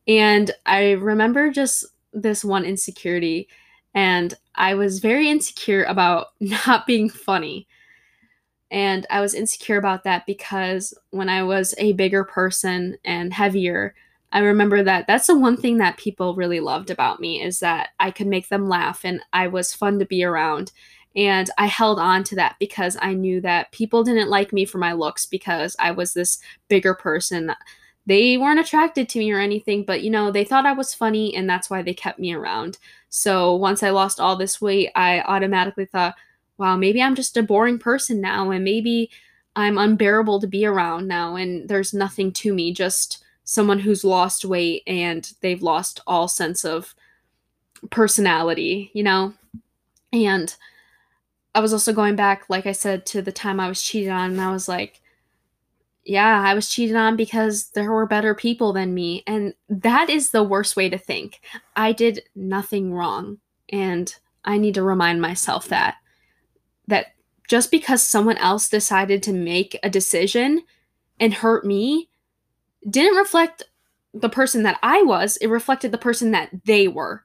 And 0.07 0.51
I 0.67 0.93
remember 0.93 1.51
just 1.51 1.85
this 2.13 2.45
one 2.45 2.65
insecurity 2.65 3.49
and 3.95 4.35
I 4.55 4.75
was 4.75 5.01
very 5.01 5.29
insecure 5.29 5.85
about 5.85 6.29
not 6.41 6.87
being 6.87 7.09
funny. 7.09 7.67
And 8.71 9.07
I 9.11 9.21
was 9.21 9.35
insecure 9.35 9.79
about 9.79 10.05
that 10.05 10.27
because 10.27 10.95
when 11.11 11.29
I 11.29 11.43
was 11.43 11.75
a 11.79 11.93
bigger 11.93 12.25
person 12.25 12.99
and 13.05 13.33
heavier, 13.33 13.95
I 14.33 14.41
remember 14.41 14.85
that 14.85 15.09
that's 15.09 15.27
the 15.27 15.37
one 15.37 15.57
thing 15.57 15.79
that 15.79 15.97
people 15.97 16.37
really 16.37 16.61
loved 16.61 16.91
about 16.91 17.19
me 17.19 17.43
is 17.43 17.59
that 17.61 17.91
I 17.99 18.13
could 18.13 18.29
make 18.29 18.49
them 18.49 18.69
laugh 18.69 19.05
and 19.05 19.21
I 19.33 19.49
was 19.49 19.75
fun 19.75 19.99
to 19.99 20.05
be 20.05 20.23
around. 20.23 20.71
And 21.17 21.51
I 21.59 21.67
held 21.67 21.99
on 21.99 22.23
to 22.25 22.37
that 22.37 22.55
because 22.61 22.97
I 23.03 23.15
knew 23.15 23.41
that 23.41 23.73
people 23.73 24.05
didn't 24.05 24.31
like 24.31 24.53
me 24.53 24.65
for 24.65 24.79
my 24.79 24.93
looks 24.93 25.27
because 25.27 25.75
I 25.81 25.91
was 25.91 26.15
this 26.15 26.39
bigger 26.69 26.95
person. 26.95 27.53
They 28.11 28.37
weren't 28.37 28.59
attracted 28.59 29.09
to 29.09 29.21
me 29.21 29.31
or 29.31 29.39
anything, 29.39 29.85
but 29.85 30.03
you 30.03 30.11
know, 30.11 30.33
they 30.33 30.43
thought 30.43 30.67
I 30.67 30.73
was 30.73 30.93
funny 30.93 31.33
and 31.37 31.49
that's 31.49 31.71
why 31.71 31.81
they 31.81 31.95
kept 31.95 32.19
me 32.19 32.33
around. 32.33 32.77
So 33.09 33.55
once 33.55 33.85
I 33.85 33.91
lost 33.91 34.19
all 34.19 34.35
this 34.35 34.61
weight, 34.61 34.91
I 34.97 35.21
automatically 35.21 35.85
thought, 35.85 36.17
wow, 36.59 36.77
maybe 36.77 37.01
I'm 37.01 37.15
just 37.15 37.37
a 37.37 37.43
boring 37.45 37.79
person 37.79 38.21
now 38.21 38.51
and 38.51 38.65
maybe 38.65 39.11
I'm 39.55 39.79
unbearable 39.79 40.41
to 40.41 40.49
be 40.49 40.67
around 40.67 41.07
now 41.07 41.37
and 41.37 41.69
there's 41.69 41.95
nothing 41.95 42.33
to 42.33 42.53
me, 42.53 42.73
just 42.73 43.23
someone 43.45 43.79
who's 43.79 44.03
lost 44.03 44.45
weight 44.45 44.83
and 44.89 45.33
they've 45.41 45.63
lost 45.63 46.01
all 46.05 46.27
sense 46.27 46.65
of 46.65 46.97
personality, 47.91 48.91
you 48.93 49.05
know? 49.05 49.35
And 50.13 50.57
I 51.55 51.61
was 51.61 51.73
also 51.73 51.93
going 51.93 52.17
back, 52.17 52.47
like 52.49 52.67
I 52.67 52.73
said, 52.73 53.07
to 53.07 53.23
the 53.23 53.31
time 53.31 53.61
I 53.61 53.69
was 53.69 53.85
cheated 53.85 54.11
on, 54.11 54.33
and 54.33 54.41
I 54.41 54.51
was 54.51 54.69
like, 54.69 55.01
yeah, 56.11 56.43
I 56.45 56.55
was 56.55 56.69
cheated 56.69 56.97
on 56.97 57.15
because 57.15 57.71
there 57.71 57.93
were 57.93 58.05
better 58.05 58.35
people 58.35 58.73
than 58.73 58.95
me. 58.95 59.23
And 59.29 59.55
that 59.69 60.11
is 60.11 60.33
the 60.33 60.43
worst 60.43 60.75
way 60.75 60.89
to 60.89 60.99
think. 60.99 61.41
I 61.77 61.93
did 61.93 62.25
nothing 62.35 62.93
wrong. 62.93 63.39
And 63.69 64.13
I 64.45 64.59
need 64.59 64.75
to 64.75 64.83
remind 64.83 65.23
myself 65.23 65.69
that 65.69 65.99
that 66.89 67.15
just 67.49 67.71
because 67.71 68.03
someone 68.03 68.39
else 68.39 68.69
decided 68.69 69.23
to 69.23 69.33
make 69.33 69.79
a 69.85 69.89
decision 69.89 70.63
and 71.21 71.33
hurt 71.33 71.65
me 71.65 72.09
didn't 72.89 73.17
reflect 73.17 73.63
the 74.13 74.29
person 74.29 74.65
that 74.65 74.81
I 74.83 75.03
was, 75.03 75.37
it 75.37 75.47
reflected 75.47 75.93
the 75.93 75.99
person 75.99 76.33
that 76.33 76.51
they 76.65 76.89
were. 76.89 77.23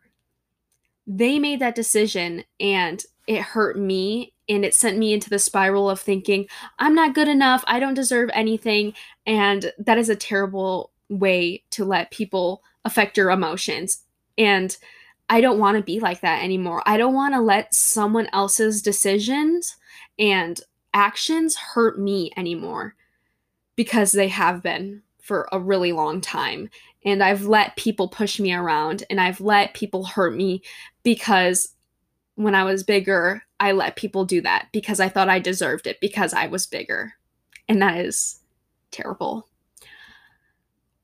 They 1.08 1.40
made 1.40 1.60
that 1.60 1.74
decision 1.74 2.44
and 2.60 3.04
it 3.26 3.42
hurt 3.42 3.80
me 3.80 4.35
and 4.48 4.64
it 4.64 4.76
sent 4.76 4.98
me 4.98 5.14
into 5.14 5.30
the 5.30 5.40
spiral 5.40 5.90
of 5.90 6.00
thinking 6.00 6.48
i'm 6.80 6.96
not 6.96 7.16
good 7.16 7.28
enough. 7.28 7.64
I 7.68 7.80
don't 7.80 7.94
deserve 7.94 8.30
anything. 8.34 8.94
And 9.26 9.72
that 9.78 9.98
is 9.98 10.10
a 10.10 10.16
terrible 10.16 10.92
way 11.10 11.64
to 11.72 11.86
let 11.86 12.12
people 12.12 12.62
affect 12.84 13.18
your 13.18 13.32
emotions. 13.32 14.04
And 14.38 14.76
i 15.30 15.42
don't 15.42 15.60
want 15.60 15.78
to 15.78 15.84
be 15.84 16.00
like 16.00 16.22
that 16.22 16.44
anymore. 16.44 16.84
I 16.86 16.98
don't 16.98 17.14
want 17.16 17.34
to 17.34 17.42
let 17.42 17.74
someone 17.74 18.28
else's 18.34 18.82
decisions 18.82 19.76
and 20.20 20.62
actions 20.94 21.56
hurt 21.56 22.00
me 22.00 22.32
anymore 22.38 22.96
because 23.76 24.12
they 24.12 24.30
have 24.30 24.64
been 24.64 25.02
for 25.22 25.50
a 25.52 25.60
really 25.60 25.92
long 25.92 26.22
time. 26.22 26.70
And 27.04 27.24
I've 27.24 27.46
let 27.46 27.76
people 27.76 28.08
push 28.08 28.40
me 28.40 28.54
around 28.54 29.04
and 29.10 29.20
I've 29.20 29.42
let 29.42 29.74
people 29.74 30.06
hurt 30.06 30.36
me 30.36 30.62
because 31.04 31.75
when 32.36 32.56
I 32.56 32.64
was 32.64 32.84
bigger, 32.84 33.44
I 33.60 33.72
let 33.72 33.96
people 33.96 34.26
do 34.26 34.42
that 34.42 34.68
because 34.72 35.00
I 35.00 35.10
thought 35.10 35.30
I 35.30 35.40
deserved 35.40 35.88
it 35.88 36.00
because 36.00 36.34
I 36.34 36.48
was 36.48 36.66
bigger. 36.66 37.14
And 37.68 37.82
that 37.82 37.98
is 37.98 38.40
terrible. 38.92 39.48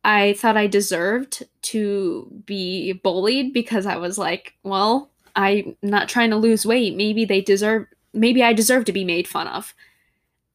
I 0.04 0.34
thought 0.34 0.58
I 0.58 0.68
deserved 0.68 1.44
to 1.64 2.42
be 2.46 2.94
bullied 2.94 3.54
because 3.54 3.86
I 3.86 3.98
was 3.98 4.18
like, 4.18 4.56
well, 4.64 5.12
I'm 5.36 5.78
not 5.82 6.10
trying 6.10 6.32
to 6.32 6.36
lose 6.38 6.66
weight. 6.66 6.96
Maybe 6.96 7.24
they 7.24 7.42
deserve, 7.42 7.88
maybe 8.14 8.44
I 8.44 8.54
deserve 8.54 8.86
to 8.86 8.94
be 8.94 9.06
made 9.06 9.28
fun 9.28 9.48
of. 9.48 9.74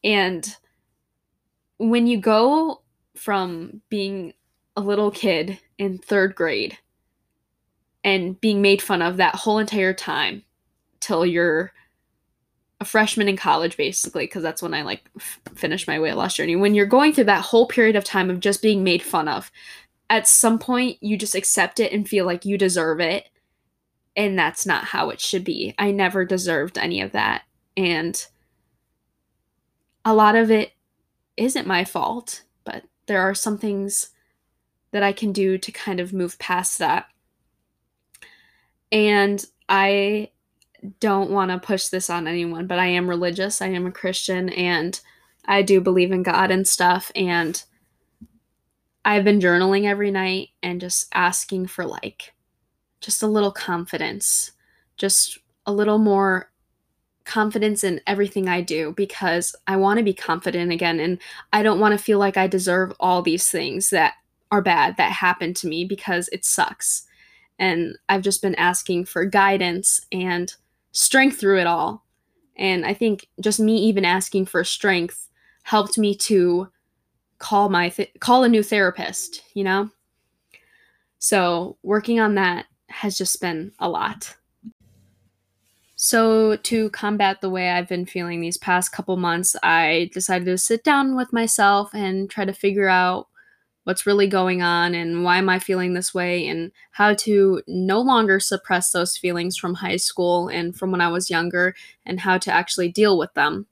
And 0.04 0.46
when 1.78 2.06
you 2.06 2.18
go 2.18 2.82
from 3.14 3.80
being 3.88 4.34
a 4.76 4.80
little 4.80 5.10
kid 5.10 5.58
in 5.78 5.98
third 5.98 6.34
grade 6.34 6.76
and 8.04 8.38
being 8.40 8.60
made 8.60 8.82
fun 8.82 9.00
of 9.00 9.16
that 9.16 9.34
whole 9.34 9.58
entire 9.58 9.94
time 9.94 10.42
till 11.06 11.24
you're 11.24 11.72
a 12.80 12.84
freshman 12.84 13.28
in 13.28 13.36
college 13.36 13.76
basically 13.76 14.24
because 14.24 14.42
that's 14.42 14.60
when 14.60 14.74
i 14.74 14.82
like 14.82 15.02
f- 15.16 15.40
finished 15.54 15.88
my 15.88 15.98
weight 15.98 16.14
loss 16.14 16.34
journey 16.34 16.56
when 16.56 16.74
you're 16.74 16.86
going 16.86 17.12
through 17.12 17.24
that 17.24 17.44
whole 17.44 17.66
period 17.66 17.96
of 17.96 18.04
time 18.04 18.28
of 18.28 18.40
just 18.40 18.60
being 18.60 18.84
made 18.84 19.02
fun 19.02 19.28
of 19.28 19.50
at 20.10 20.28
some 20.28 20.58
point 20.58 20.98
you 21.00 21.16
just 21.16 21.34
accept 21.34 21.80
it 21.80 21.92
and 21.92 22.08
feel 22.08 22.26
like 22.26 22.44
you 22.44 22.58
deserve 22.58 23.00
it 23.00 23.28
and 24.14 24.38
that's 24.38 24.66
not 24.66 24.84
how 24.84 25.08
it 25.10 25.20
should 25.20 25.44
be 25.44 25.74
i 25.78 25.90
never 25.90 26.24
deserved 26.24 26.76
any 26.76 27.00
of 27.00 27.12
that 27.12 27.42
and 27.76 28.26
a 30.04 30.14
lot 30.14 30.36
of 30.36 30.50
it 30.52 30.72
isn't 31.36 31.66
my 31.66 31.84
fault, 31.84 32.44
but 32.64 32.84
there 33.06 33.20
are 33.20 33.34
some 33.34 33.58
things 33.58 34.10
that 34.92 35.02
I 35.02 35.12
can 35.12 35.32
do 35.32 35.58
to 35.58 35.72
kind 35.72 36.00
of 36.00 36.12
move 36.12 36.38
past 36.38 36.78
that. 36.78 37.06
And 38.92 39.44
I 39.68 40.30
don't 41.00 41.30
want 41.30 41.50
to 41.50 41.58
push 41.58 41.88
this 41.88 42.10
on 42.10 42.26
anyone, 42.26 42.66
but 42.66 42.78
I 42.78 42.86
am 42.86 43.08
religious. 43.08 43.62
I 43.62 43.68
am 43.68 43.86
a 43.86 43.92
Christian 43.92 44.48
and 44.50 45.00
I 45.44 45.62
do 45.62 45.80
believe 45.80 46.12
in 46.12 46.22
God 46.22 46.50
and 46.50 46.66
stuff. 46.66 47.10
And 47.14 47.62
I've 49.04 49.24
been 49.24 49.40
journaling 49.40 49.84
every 49.84 50.10
night 50.10 50.50
and 50.62 50.80
just 50.80 51.08
asking 51.14 51.68
for 51.68 51.86
like 51.86 52.34
just 53.00 53.22
a 53.22 53.28
little 53.28 53.52
confidence, 53.52 54.52
just 54.96 55.38
a 55.64 55.72
little 55.72 55.98
more 55.98 56.50
confidence 57.24 57.82
in 57.82 58.00
everything 58.06 58.48
I 58.48 58.60
do 58.60 58.92
because 58.96 59.54
I 59.66 59.76
want 59.76 59.98
to 59.98 60.04
be 60.04 60.14
confident 60.14 60.72
again 60.72 61.00
and 61.00 61.18
I 61.52 61.62
don't 61.62 61.80
want 61.80 61.92
to 61.92 62.02
feel 62.02 62.18
like 62.18 62.36
I 62.36 62.46
deserve 62.46 62.92
all 63.00 63.20
these 63.20 63.50
things 63.50 63.90
that 63.90 64.14
are 64.50 64.62
bad 64.62 64.96
that 64.96 65.10
happened 65.10 65.56
to 65.56 65.66
me 65.66 65.84
because 65.84 66.28
it 66.32 66.44
sucks. 66.44 67.02
And 67.58 67.96
I've 68.08 68.22
just 68.22 68.42
been 68.42 68.54
asking 68.54 69.06
for 69.06 69.24
guidance 69.24 70.00
and 70.12 70.54
strength 70.96 71.38
through 71.38 71.60
it 71.60 71.66
all. 71.66 72.06
And 72.56 72.86
I 72.86 72.94
think 72.94 73.28
just 73.40 73.60
me 73.60 73.76
even 73.76 74.06
asking 74.06 74.46
for 74.46 74.64
strength 74.64 75.28
helped 75.62 75.98
me 75.98 76.14
to 76.14 76.68
call 77.38 77.68
my 77.68 77.90
th- 77.90 78.12
call 78.18 78.44
a 78.44 78.48
new 78.48 78.62
therapist, 78.62 79.42
you 79.52 79.62
know? 79.62 79.90
So, 81.18 81.76
working 81.82 82.18
on 82.18 82.36
that 82.36 82.66
has 82.88 83.18
just 83.18 83.40
been 83.42 83.72
a 83.78 83.90
lot. 83.90 84.34
So, 85.96 86.56
to 86.56 86.88
combat 86.90 87.42
the 87.42 87.50
way 87.50 87.70
I've 87.70 87.88
been 87.88 88.06
feeling 88.06 88.40
these 88.40 88.56
past 88.56 88.92
couple 88.92 89.18
months, 89.18 89.54
I 89.62 90.10
decided 90.14 90.46
to 90.46 90.56
sit 90.56 90.82
down 90.82 91.14
with 91.14 91.30
myself 91.32 91.92
and 91.94 92.30
try 92.30 92.46
to 92.46 92.54
figure 92.54 92.88
out 92.88 93.28
what's 93.86 94.04
really 94.04 94.26
going 94.26 94.62
on 94.62 94.96
and 94.96 95.22
why 95.22 95.36
am 95.38 95.48
I 95.48 95.60
feeling 95.60 95.94
this 95.94 96.12
way 96.12 96.48
and 96.48 96.72
how 96.90 97.14
to 97.14 97.62
no 97.68 98.00
longer 98.00 98.40
suppress 98.40 98.90
those 98.90 99.16
feelings 99.16 99.56
from 99.56 99.74
high 99.74 99.96
school 99.96 100.48
and 100.48 100.76
from 100.76 100.90
when 100.90 101.00
I 101.00 101.06
was 101.06 101.30
younger 101.30 101.72
and 102.04 102.18
how 102.18 102.36
to 102.38 102.52
actually 102.52 102.88
deal 102.88 103.16
with 103.16 103.32
them. 103.34 103.68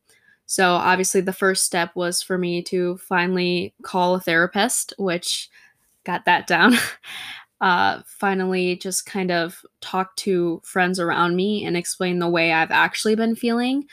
So, 0.46 0.74
obviously, 0.74 1.20
the 1.20 1.32
first 1.32 1.64
step 1.64 1.96
was 1.96 2.22
for 2.22 2.38
me 2.38 2.62
to 2.62 2.96
finally 2.98 3.74
call 3.82 4.14
a 4.14 4.20
therapist, 4.20 4.94
which 4.98 5.50
got 6.04 6.26
that 6.26 6.46
down. 6.46 6.74
uh, 7.60 8.02
finally, 8.06 8.76
just 8.76 9.06
kind 9.06 9.32
of 9.32 9.66
talk 9.80 10.14
to 10.16 10.60
friends 10.64 11.00
around 11.00 11.34
me 11.34 11.64
and 11.64 11.76
explain 11.76 12.20
the 12.20 12.28
way 12.28 12.52
I've 12.52 12.70
actually 12.70 13.16
been 13.16 13.34
feeling, 13.34 13.88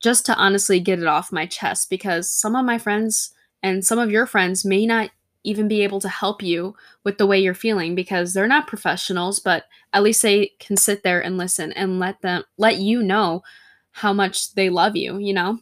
just 0.00 0.24
to 0.24 0.36
honestly 0.36 0.80
get 0.80 1.00
it 1.00 1.06
off 1.06 1.30
my 1.30 1.44
chest 1.44 1.90
because 1.90 2.30
some 2.30 2.56
of 2.56 2.64
my 2.64 2.78
friends 2.78 3.34
and 3.62 3.84
some 3.84 3.98
of 3.98 4.10
your 4.10 4.24
friends 4.24 4.64
may 4.64 4.86
not 4.86 5.10
even 5.44 5.68
be 5.68 5.82
able 5.82 6.00
to 6.00 6.08
help 6.08 6.42
you 6.42 6.74
with 7.04 7.18
the 7.18 7.26
way 7.26 7.38
you're 7.38 7.54
feeling 7.54 7.94
because 7.94 8.32
they're 8.32 8.48
not 8.48 8.66
professionals 8.66 9.38
but 9.38 9.64
at 9.92 10.02
least 10.02 10.22
they 10.22 10.50
can 10.58 10.76
sit 10.76 11.02
there 11.02 11.22
and 11.22 11.38
listen 11.38 11.72
and 11.72 11.98
let 11.98 12.20
them 12.22 12.42
let 12.58 12.78
you 12.78 13.02
know 13.02 13.42
how 13.94 14.12
much 14.12 14.54
they 14.54 14.70
love 14.70 14.96
you, 14.96 15.18
you 15.18 15.32
know? 15.32 15.60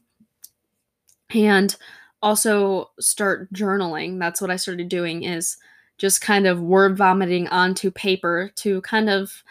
And 1.35 1.77
also 2.23 2.91
start 2.99 3.53
journaling. 3.53 4.19
That's 4.19 4.41
what 4.41 4.51
I 4.51 4.57
started 4.57 4.89
doing 4.89 5.23
is 5.25 5.59
just 5.99 6.23
kind 6.23 6.47
of 6.47 6.61
word 6.61 6.97
vomiting 6.97 7.47
onto 7.49 7.91
paper 7.91 8.51
to 8.57 8.81
kind 8.83 9.11
of 9.11 9.43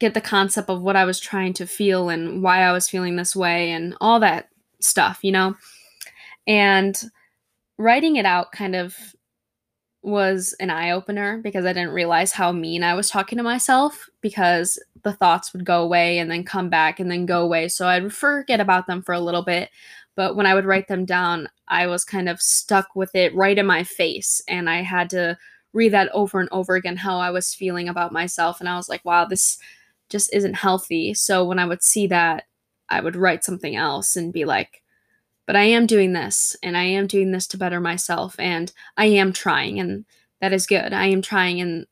get 0.00 0.14
the 0.14 0.20
concept 0.20 0.68
of 0.68 0.82
what 0.82 0.96
I 0.96 1.04
was 1.04 1.20
trying 1.20 1.52
to 1.54 1.66
feel 1.66 2.08
and 2.08 2.42
why 2.42 2.62
I 2.62 2.72
was 2.72 2.88
feeling 2.88 3.14
this 3.14 3.36
way 3.36 3.70
and 3.70 3.94
all 4.00 4.18
that 4.20 4.48
stuff, 4.80 5.20
you 5.22 5.30
know? 5.30 5.54
And 6.48 7.00
writing 7.78 8.16
it 8.16 8.26
out 8.26 8.52
kind 8.52 8.74
of 8.74 8.96
was 10.02 10.54
an 10.60 10.70
eye 10.70 10.90
opener 10.90 11.38
because 11.38 11.64
I 11.64 11.72
didn't 11.72 11.90
realize 11.90 12.32
how 12.32 12.52
mean 12.52 12.82
I 12.82 12.94
was 12.94 13.10
talking 13.10 13.36
to 13.38 13.42
myself 13.42 14.08
because 14.20 14.78
the 15.02 15.12
thoughts 15.12 15.52
would 15.52 15.64
go 15.64 15.82
away 15.82 16.18
and 16.18 16.30
then 16.30 16.44
come 16.44 16.68
back 16.68 17.00
and 17.00 17.10
then 17.10 17.26
go 17.26 17.42
away. 17.42 17.68
So 17.68 17.86
I'd 17.86 18.12
forget 18.12 18.60
about 18.60 18.86
them 18.86 19.02
for 19.02 19.12
a 19.12 19.20
little 19.20 19.42
bit. 19.42 19.70
But 20.14 20.34
when 20.34 20.46
I 20.46 20.54
would 20.54 20.64
write 20.64 20.88
them 20.88 21.04
down, 21.04 21.48
I 21.68 21.86
was 21.86 22.04
kind 22.04 22.28
of 22.28 22.40
stuck 22.40 22.94
with 22.94 23.14
it 23.14 23.34
right 23.34 23.58
in 23.58 23.66
my 23.66 23.84
face. 23.84 24.42
And 24.48 24.68
I 24.68 24.82
had 24.82 25.10
to 25.10 25.38
read 25.72 25.90
that 25.90 26.10
over 26.12 26.40
and 26.40 26.48
over 26.50 26.74
again 26.74 26.96
how 26.96 27.18
I 27.18 27.30
was 27.30 27.54
feeling 27.54 27.88
about 27.88 28.12
myself. 28.12 28.60
And 28.60 28.68
I 28.68 28.76
was 28.76 28.88
like, 28.88 29.04
wow, 29.04 29.24
this 29.24 29.58
just 30.08 30.32
isn't 30.34 30.54
healthy. 30.54 31.14
So 31.14 31.44
when 31.44 31.58
I 31.58 31.66
would 31.66 31.82
see 31.82 32.06
that, 32.08 32.44
I 32.88 33.00
would 33.00 33.16
write 33.16 33.44
something 33.44 33.76
else 33.76 34.16
and 34.16 34.32
be 34.32 34.44
like, 34.44 34.82
but 35.48 35.56
I 35.56 35.64
am 35.64 35.86
doing 35.86 36.12
this 36.12 36.54
and 36.62 36.76
I 36.76 36.82
am 36.82 37.06
doing 37.06 37.32
this 37.32 37.46
to 37.48 37.56
better 37.56 37.80
myself 37.80 38.36
and 38.38 38.70
I 38.98 39.06
am 39.06 39.32
trying 39.32 39.80
and 39.80 40.04
that 40.42 40.52
is 40.52 40.66
good. 40.66 40.92
I 40.92 41.06
am 41.06 41.22
trying 41.22 41.58
and 41.62 41.86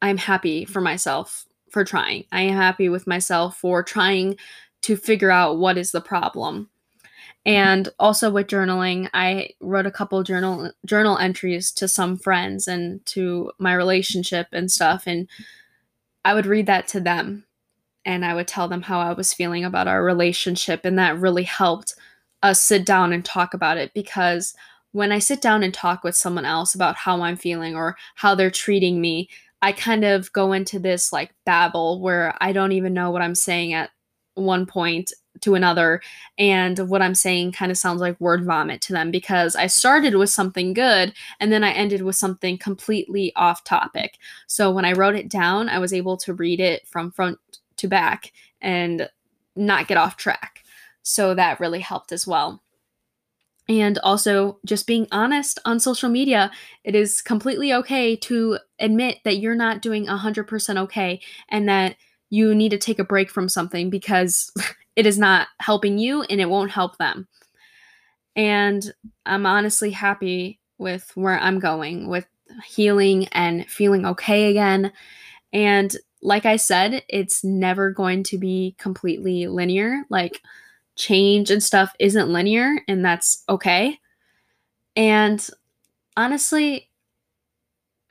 I'm 0.00 0.16
happy 0.16 0.64
for 0.64 0.80
myself 0.80 1.44
for 1.72 1.84
trying. 1.84 2.26
I 2.30 2.42
am 2.42 2.54
happy 2.54 2.88
with 2.88 3.08
myself 3.08 3.56
for 3.56 3.82
trying 3.82 4.36
to 4.82 4.96
figure 4.96 5.32
out 5.32 5.58
what 5.58 5.76
is 5.76 5.90
the 5.90 6.00
problem. 6.00 6.70
And 7.44 7.88
also 7.98 8.30
with 8.30 8.46
journaling, 8.46 9.10
I 9.12 9.50
wrote 9.60 9.86
a 9.86 9.90
couple 9.90 10.22
journal 10.22 10.70
journal 10.86 11.18
entries 11.18 11.72
to 11.72 11.88
some 11.88 12.16
friends 12.16 12.68
and 12.68 13.04
to 13.06 13.50
my 13.58 13.74
relationship 13.74 14.46
and 14.52 14.70
stuff 14.70 15.08
and 15.08 15.28
I 16.24 16.34
would 16.34 16.46
read 16.46 16.66
that 16.66 16.86
to 16.88 17.00
them 17.00 17.44
and 18.04 18.24
I 18.24 18.34
would 18.34 18.46
tell 18.46 18.68
them 18.68 18.82
how 18.82 19.00
I 19.00 19.14
was 19.14 19.34
feeling 19.34 19.64
about 19.64 19.88
our 19.88 20.04
relationship 20.04 20.84
and 20.84 20.96
that 21.00 21.18
really 21.18 21.42
helped 21.42 21.96
us 22.42 22.60
sit 22.60 22.86
down 22.86 23.12
and 23.12 23.24
talk 23.24 23.54
about 23.54 23.76
it 23.76 23.92
because 23.94 24.54
when 24.92 25.12
I 25.12 25.18
sit 25.18 25.40
down 25.40 25.62
and 25.62 25.72
talk 25.72 26.02
with 26.02 26.16
someone 26.16 26.44
else 26.44 26.74
about 26.74 26.96
how 26.96 27.22
I'm 27.22 27.36
feeling 27.36 27.76
or 27.76 27.96
how 28.16 28.34
they're 28.34 28.50
treating 28.50 29.00
me, 29.00 29.28
I 29.62 29.72
kind 29.72 30.04
of 30.04 30.32
go 30.32 30.52
into 30.52 30.78
this 30.78 31.12
like 31.12 31.34
babble 31.44 32.00
where 32.00 32.34
I 32.40 32.52
don't 32.52 32.72
even 32.72 32.94
know 32.94 33.10
what 33.10 33.22
I'm 33.22 33.34
saying 33.34 33.72
at 33.74 33.90
one 34.34 34.66
point 34.66 35.12
to 35.42 35.54
another 35.54 36.00
and 36.38 36.78
what 36.88 37.02
I'm 37.02 37.14
saying 37.14 37.52
kind 37.52 37.70
of 37.70 37.78
sounds 37.78 38.00
like 38.00 38.20
word 38.20 38.44
vomit 38.44 38.80
to 38.82 38.92
them 38.92 39.10
because 39.10 39.54
I 39.54 39.68
started 39.68 40.16
with 40.16 40.30
something 40.30 40.72
good 40.74 41.12
and 41.38 41.52
then 41.52 41.62
I 41.62 41.72
ended 41.72 42.02
with 42.02 42.16
something 42.16 42.58
completely 42.58 43.32
off 43.36 43.64
topic. 43.64 44.18
So 44.46 44.70
when 44.70 44.84
I 44.84 44.92
wrote 44.92 45.14
it 45.14 45.28
down, 45.28 45.68
I 45.68 45.78
was 45.78 45.92
able 45.92 46.16
to 46.18 46.34
read 46.34 46.60
it 46.60 46.86
from 46.88 47.12
front 47.12 47.38
to 47.76 47.88
back 47.88 48.32
and 48.60 49.08
not 49.56 49.88
get 49.88 49.98
off 49.98 50.16
track. 50.16 50.64
So 51.10 51.34
that 51.34 51.58
really 51.58 51.80
helped 51.80 52.12
as 52.12 52.24
well. 52.24 52.62
And 53.68 53.98
also, 53.98 54.58
just 54.64 54.86
being 54.86 55.08
honest 55.10 55.58
on 55.64 55.80
social 55.80 56.08
media, 56.08 56.52
it 56.84 56.94
is 56.94 57.20
completely 57.20 57.72
okay 57.74 58.14
to 58.16 58.58
admit 58.78 59.18
that 59.24 59.38
you're 59.38 59.56
not 59.56 59.82
doing 59.82 60.06
100% 60.06 60.76
okay 60.78 61.20
and 61.48 61.68
that 61.68 61.96
you 62.30 62.54
need 62.54 62.70
to 62.70 62.78
take 62.78 63.00
a 63.00 63.04
break 63.04 63.28
from 63.28 63.48
something 63.48 63.90
because 63.90 64.52
it 64.96 65.04
is 65.04 65.18
not 65.18 65.48
helping 65.58 65.98
you 65.98 66.22
and 66.22 66.40
it 66.40 66.48
won't 66.48 66.70
help 66.70 66.96
them. 66.98 67.26
And 68.36 68.92
I'm 69.26 69.46
honestly 69.46 69.90
happy 69.90 70.60
with 70.78 71.10
where 71.16 71.40
I'm 71.40 71.58
going 71.58 72.08
with 72.08 72.26
healing 72.64 73.26
and 73.32 73.68
feeling 73.68 74.06
okay 74.06 74.50
again. 74.50 74.92
And 75.52 75.92
like 76.22 76.46
I 76.46 76.54
said, 76.54 77.02
it's 77.08 77.42
never 77.42 77.90
going 77.90 78.22
to 78.24 78.38
be 78.38 78.76
completely 78.78 79.48
linear. 79.48 80.04
Like, 80.08 80.40
change 81.00 81.50
and 81.50 81.62
stuff 81.62 81.92
isn't 81.98 82.32
linear, 82.32 82.80
and 82.86 83.04
that's 83.04 83.42
okay. 83.48 83.98
And 84.96 85.46
honestly, 86.16 86.90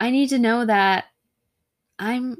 I 0.00 0.10
need 0.10 0.28
to 0.30 0.38
know 0.38 0.64
that 0.64 1.04
I'm 1.98 2.36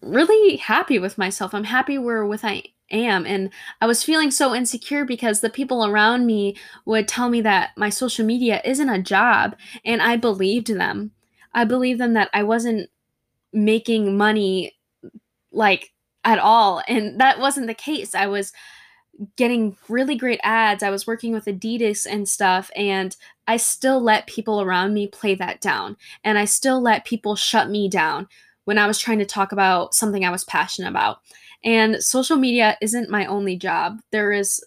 really 0.00 0.56
happy 0.56 0.98
with 0.98 1.18
myself. 1.18 1.54
I'm 1.54 1.64
happy 1.64 1.98
where 1.98 2.26
with 2.26 2.44
I 2.44 2.64
am. 2.90 3.26
And 3.26 3.50
I 3.80 3.86
was 3.86 4.02
feeling 4.02 4.30
so 4.30 4.54
insecure 4.54 5.04
because 5.04 5.40
the 5.40 5.50
people 5.50 5.84
around 5.84 6.26
me 6.26 6.56
would 6.84 7.08
tell 7.08 7.28
me 7.28 7.40
that 7.42 7.70
my 7.76 7.88
social 7.88 8.24
media 8.24 8.60
isn't 8.64 8.88
a 8.88 9.02
job. 9.02 9.56
And 9.84 10.02
I 10.02 10.16
believed 10.16 10.68
them. 10.68 11.12
I 11.54 11.64
believed 11.64 12.00
them 12.00 12.14
that 12.14 12.30
I 12.32 12.42
wasn't 12.42 12.90
making 13.52 14.16
money 14.16 14.76
like 15.52 15.92
at 16.24 16.38
all. 16.38 16.82
And 16.88 17.20
that 17.20 17.38
wasn't 17.38 17.66
the 17.66 17.74
case. 17.74 18.14
I 18.14 18.26
was 18.26 18.52
getting 19.36 19.76
really 19.88 20.16
great 20.16 20.40
ads. 20.42 20.82
I 20.82 20.90
was 20.90 21.06
working 21.06 21.32
with 21.32 21.44
Adidas 21.44 22.06
and 22.06 22.28
stuff, 22.28 22.70
and 22.74 23.16
I 23.46 23.56
still 23.56 24.00
let 24.00 24.26
people 24.26 24.60
around 24.60 24.94
me 24.94 25.06
play 25.06 25.34
that 25.36 25.60
down. 25.60 25.96
And 26.24 26.38
I 26.38 26.44
still 26.44 26.80
let 26.80 27.04
people 27.04 27.36
shut 27.36 27.70
me 27.70 27.88
down 27.88 28.28
when 28.64 28.78
I 28.78 28.86
was 28.86 28.98
trying 28.98 29.18
to 29.18 29.26
talk 29.26 29.52
about 29.52 29.94
something 29.94 30.24
I 30.24 30.30
was 30.30 30.44
passionate 30.44 30.88
about. 30.88 31.18
And 31.64 32.02
social 32.02 32.36
media 32.36 32.76
isn't 32.80 33.10
my 33.10 33.26
only 33.26 33.56
job. 33.56 34.00
There 34.10 34.32
is 34.32 34.64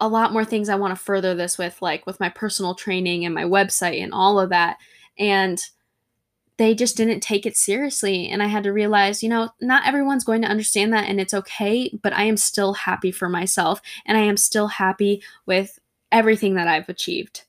a 0.00 0.08
lot 0.08 0.32
more 0.32 0.44
things 0.44 0.68
I 0.68 0.74
want 0.74 0.96
to 0.96 1.02
further 1.02 1.34
this 1.34 1.58
with, 1.58 1.80
like 1.80 2.06
with 2.06 2.20
my 2.20 2.28
personal 2.28 2.74
training 2.74 3.24
and 3.24 3.34
my 3.34 3.44
website 3.44 4.02
and 4.02 4.12
all 4.12 4.38
of 4.38 4.50
that. 4.50 4.76
And 5.18 5.60
they 6.62 6.74
just 6.74 6.96
didn't 6.96 7.20
take 7.20 7.44
it 7.44 7.56
seriously. 7.56 8.28
And 8.28 8.42
I 8.42 8.46
had 8.46 8.62
to 8.64 8.72
realize, 8.72 9.22
you 9.22 9.28
know, 9.28 9.50
not 9.60 9.86
everyone's 9.86 10.24
going 10.24 10.42
to 10.42 10.48
understand 10.48 10.92
that 10.92 11.08
and 11.08 11.20
it's 11.20 11.34
okay, 11.34 11.90
but 12.02 12.12
I 12.12 12.24
am 12.24 12.36
still 12.36 12.72
happy 12.72 13.10
for 13.10 13.28
myself 13.28 13.80
and 14.06 14.16
I 14.16 14.22
am 14.22 14.36
still 14.36 14.68
happy 14.68 15.22
with 15.46 15.78
everything 16.10 16.54
that 16.54 16.68
I've 16.68 16.88
achieved. 16.88 17.42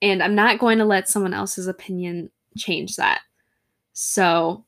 And 0.00 0.22
I'm 0.22 0.34
not 0.34 0.58
going 0.58 0.78
to 0.78 0.84
let 0.84 1.08
someone 1.08 1.34
else's 1.34 1.66
opinion 1.66 2.30
change 2.56 2.96
that. 2.96 3.22
So 3.92 4.64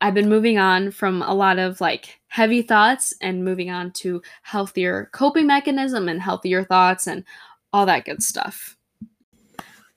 I've 0.00 0.14
been 0.14 0.28
moving 0.28 0.58
on 0.58 0.90
from 0.90 1.22
a 1.22 1.34
lot 1.34 1.58
of 1.58 1.80
like 1.80 2.20
heavy 2.28 2.62
thoughts 2.62 3.12
and 3.20 3.44
moving 3.44 3.70
on 3.70 3.90
to 3.92 4.22
healthier 4.42 5.10
coping 5.12 5.46
mechanism 5.46 6.08
and 6.08 6.22
healthier 6.22 6.64
thoughts 6.64 7.06
and 7.06 7.24
all 7.72 7.84
that 7.86 8.04
good 8.04 8.22
stuff. 8.22 8.76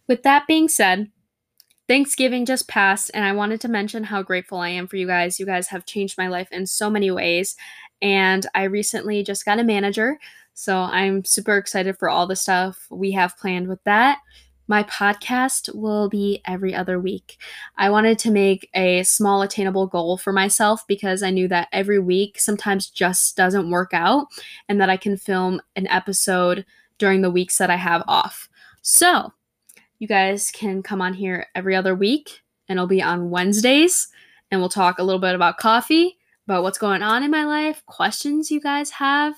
With 0.08 0.24
that 0.24 0.46
being 0.48 0.68
said, 0.68 1.10
Thanksgiving 1.94 2.44
just 2.44 2.68
passed, 2.68 3.12
and 3.14 3.24
I 3.24 3.34
wanted 3.34 3.62
to 3.62 3.68
mention 3.68 4.04
how 4.04 4.24
grateful 4.24 4.58
I 4.58 4.70
am 4.70 4.88
for 4.88 4.96
you 4.96 5.06
guys. 5.06 5.40
You 5.40 5.46
guys 5.46 5.68
have 5.68 5.86
changed 5.86 6.18
my 6.18 6.28
life 6.28 6.48
in 6.52 6.66
so 6.66 6.90
many 6.90 7.12
ways, 7.12 7.56
and 8.02 8.48
I 8.56 8.64
recently 8.64 9.22
just 9.22 9.46
got 9.46 9.60
a 9.60 9.64
manager, 9.64 10.18
so 10.56 10.76
I'm 10.80 11.24
super 11.24 11.56
excited 11.56 12.00
for 12.00 12.10
all 12.10 12.26
the 12.26 12.36
stuff 12.36 12.88
we 12.90 13.12
have 13.12 13.38
planned 13.38 13.68
with 13.68 13.84
that. 13.84 14.18
My 14.68 14.82
podcast 14.86 15.76
will 15.76 16.10
be 16.10 16.42
every 16.48 16.74
other 16.74 17.00
week. 17.00 17.38
I 17.78 17.92
wanted 17.92 18.18
to 18.20 18.32
make 18.32 18.72
a 18.74 19.04
small, 19.04 19.44
attainable 19.44 19.86
goal 19.86 20.18
for 20.18 20.34
myself 20.34 20.82
because 20.88 21.22
I 21.22 21.30
knew 21.30 21.48
that 21.50 21.68
every 21.72 22.00
week 22.00 22.40
sometimes 22.40 22.90
just 22.90 23.38
doesn't 23.38 23.70
work 23.70 23.92
out, 23.94 24.30
and 24.68 24.82
that 24.82 24.90
I 24.90 24.98
can 24.98 25.16
film 25.16 25.62
an 25.76 25.86
episode 25.90 26.66
during 26.98 27.22
the 27.22 27.30
weeks 27.30 27.60
that 27.60 27.70
I 27.70 27.76
have 27.76 28.02
off. 28.08 28.50
So, 28.82 29.32
you 30.04 30.08
guys 30.08 30.52
can 30.52 30.84
come 30.84 31.02
on 31.02 31.14
here 31.14 31.48
every 31.56 31.78
other 31.78 31.96
week, 31.96 32.42
and 32.68 32.78
it'll 32.78 32.88
be 32.88 33.02
on 33.02 33.30
Wednesdays, 33.30 34.10
and 34.52 34.60
we'll 34.60 34.68
talk 34.68 35.00
a 35.00 35.04
little 35.04 35.22
bit 35.22 35.34
about 35.34 35.58
coffee, 35.58 36.18
about 36.46 36.62
what's 36.62 36.78
going 36.78 37.02
on 37.02 37.24
in 37.24 37.32
my 37.32 37.46
life, 37.46 37.82
questions 37.86 38.52
you 38.52 38.60
guys 38.60 38.90
have. 38.90 39.34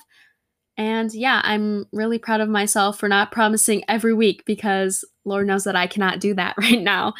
And 0.76 1.14
yeah, 1.14 1.40
I'm 1.44 1.86
really 1.92 2.18
proud 2.18 2.40
of 2.40 2.48
myself 2.48 2.98
for 2.98 3.08
not 3.08 3.30
promising 3.30 3.84
every 3.86 4.12
week 4.12 4.44
because 4.44 5.04
Lord 5.24 5.46
knows 5.46 5.62
that 5.62 5.76
I 5.76 5.86
cannot 5.86 6.18
do 6.18 6.34
that 6.34 6.56
right 6.58 6.82
now. 6.82 7.14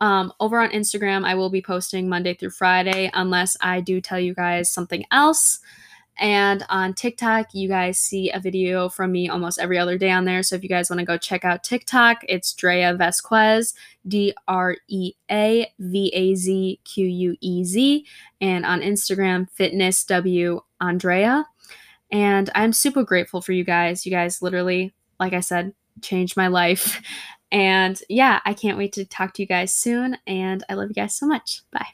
Um, 0.00 0.32
over 0.38 0.60
on 0.60 0.70
Instagram, 0.70 1.26
I 1.26 1.34
will 1.34 1.50
be 1.50 1.62
posting 1.62 2.08
Monday 2.08 2.34
through 2.34 2.50
Friday 2.50 3.10
unless 3.12 3.56
I 3.60 3.80
do 3.80 4.00
tell 4.00 4.20
you 4.20 4.34
guys 4.34 4.70
something 4.70 5.04
else. 5.10 5.58
And 6.18 6.64
on 6.68 6.94
TikTok, 6.94 7.54
you 7.54 7.68
guys 7.68 7.98
see 7.98 8.30
a 8.30 8.38
video 8.38 8.88
from 8.88 9.12
me 9.12 9.28
almost 9.28 9.58
every 9.58 9.78
other 9.78 9.98
day 9.98 10.10
on 10.10 10.24
there. 10.24 10.42
So 10.42 10.54
if 10.54 10.62
you 10.62 10.68
guys 10.68 10.88
want 10.88 11.00
to 11.00 11.06
go 11.06 11.18
check 11.18 11.44
out 11.44 11.64
TikTok, 11.64 12.18
it's 12.28 12.52
Drea 12.52 12.94
Vazquez, 12.94 13.74
D 14.06 14.34
R 14.46 14.76
E 14.88 15.12
A 15.30 15.72
V 15.78 16.10
A 16.14 16.34
Z 16.34 16.80
Q 16.84 17.06
U 17.06 17.36
E 17.40 17.64
Z. 17.64 18.06
And 18.40 18.64
on 18.64 18.80
Instagram, 18.80 19.50
Fitness 19.50 20.04
W 20.04 20.60
Andrea. 20.80 21.46
And 22.12 22.50
I'm 22.54 22.72
super 22.72 23.02
grateful 23.02 23.40
for 23.40 23.52
you 23.52 23.64
guys. 23.64 24.06
You 24.06 24.12
guys 24.12 24.40
literally, 24.40 24.94
like 25.18 25.32
I 25.32 25.40
said, 25.40 25.74
changed 26.02 26.36
my 26.36 26.48
life. 26.48 27.00
And 27.52 28.02
yeah, 28.08 28.40
I 28.44 28.52
can't 28.52 28.76
wait 28.76 28.92
to 28.94 29.04
talk 29.04 29.32
to 29.34 29.42
you 29.42 29.46
guys 29.46 29.72
soon. 29.72 30.18
And 30.26 30.64
I 30.68 30.74
love 30.74 30.88
you 30.88 30.94
guys 30.94 31.14
so 31.14 31.24
much. 31.24 31.62
Bye. 31.70 31.86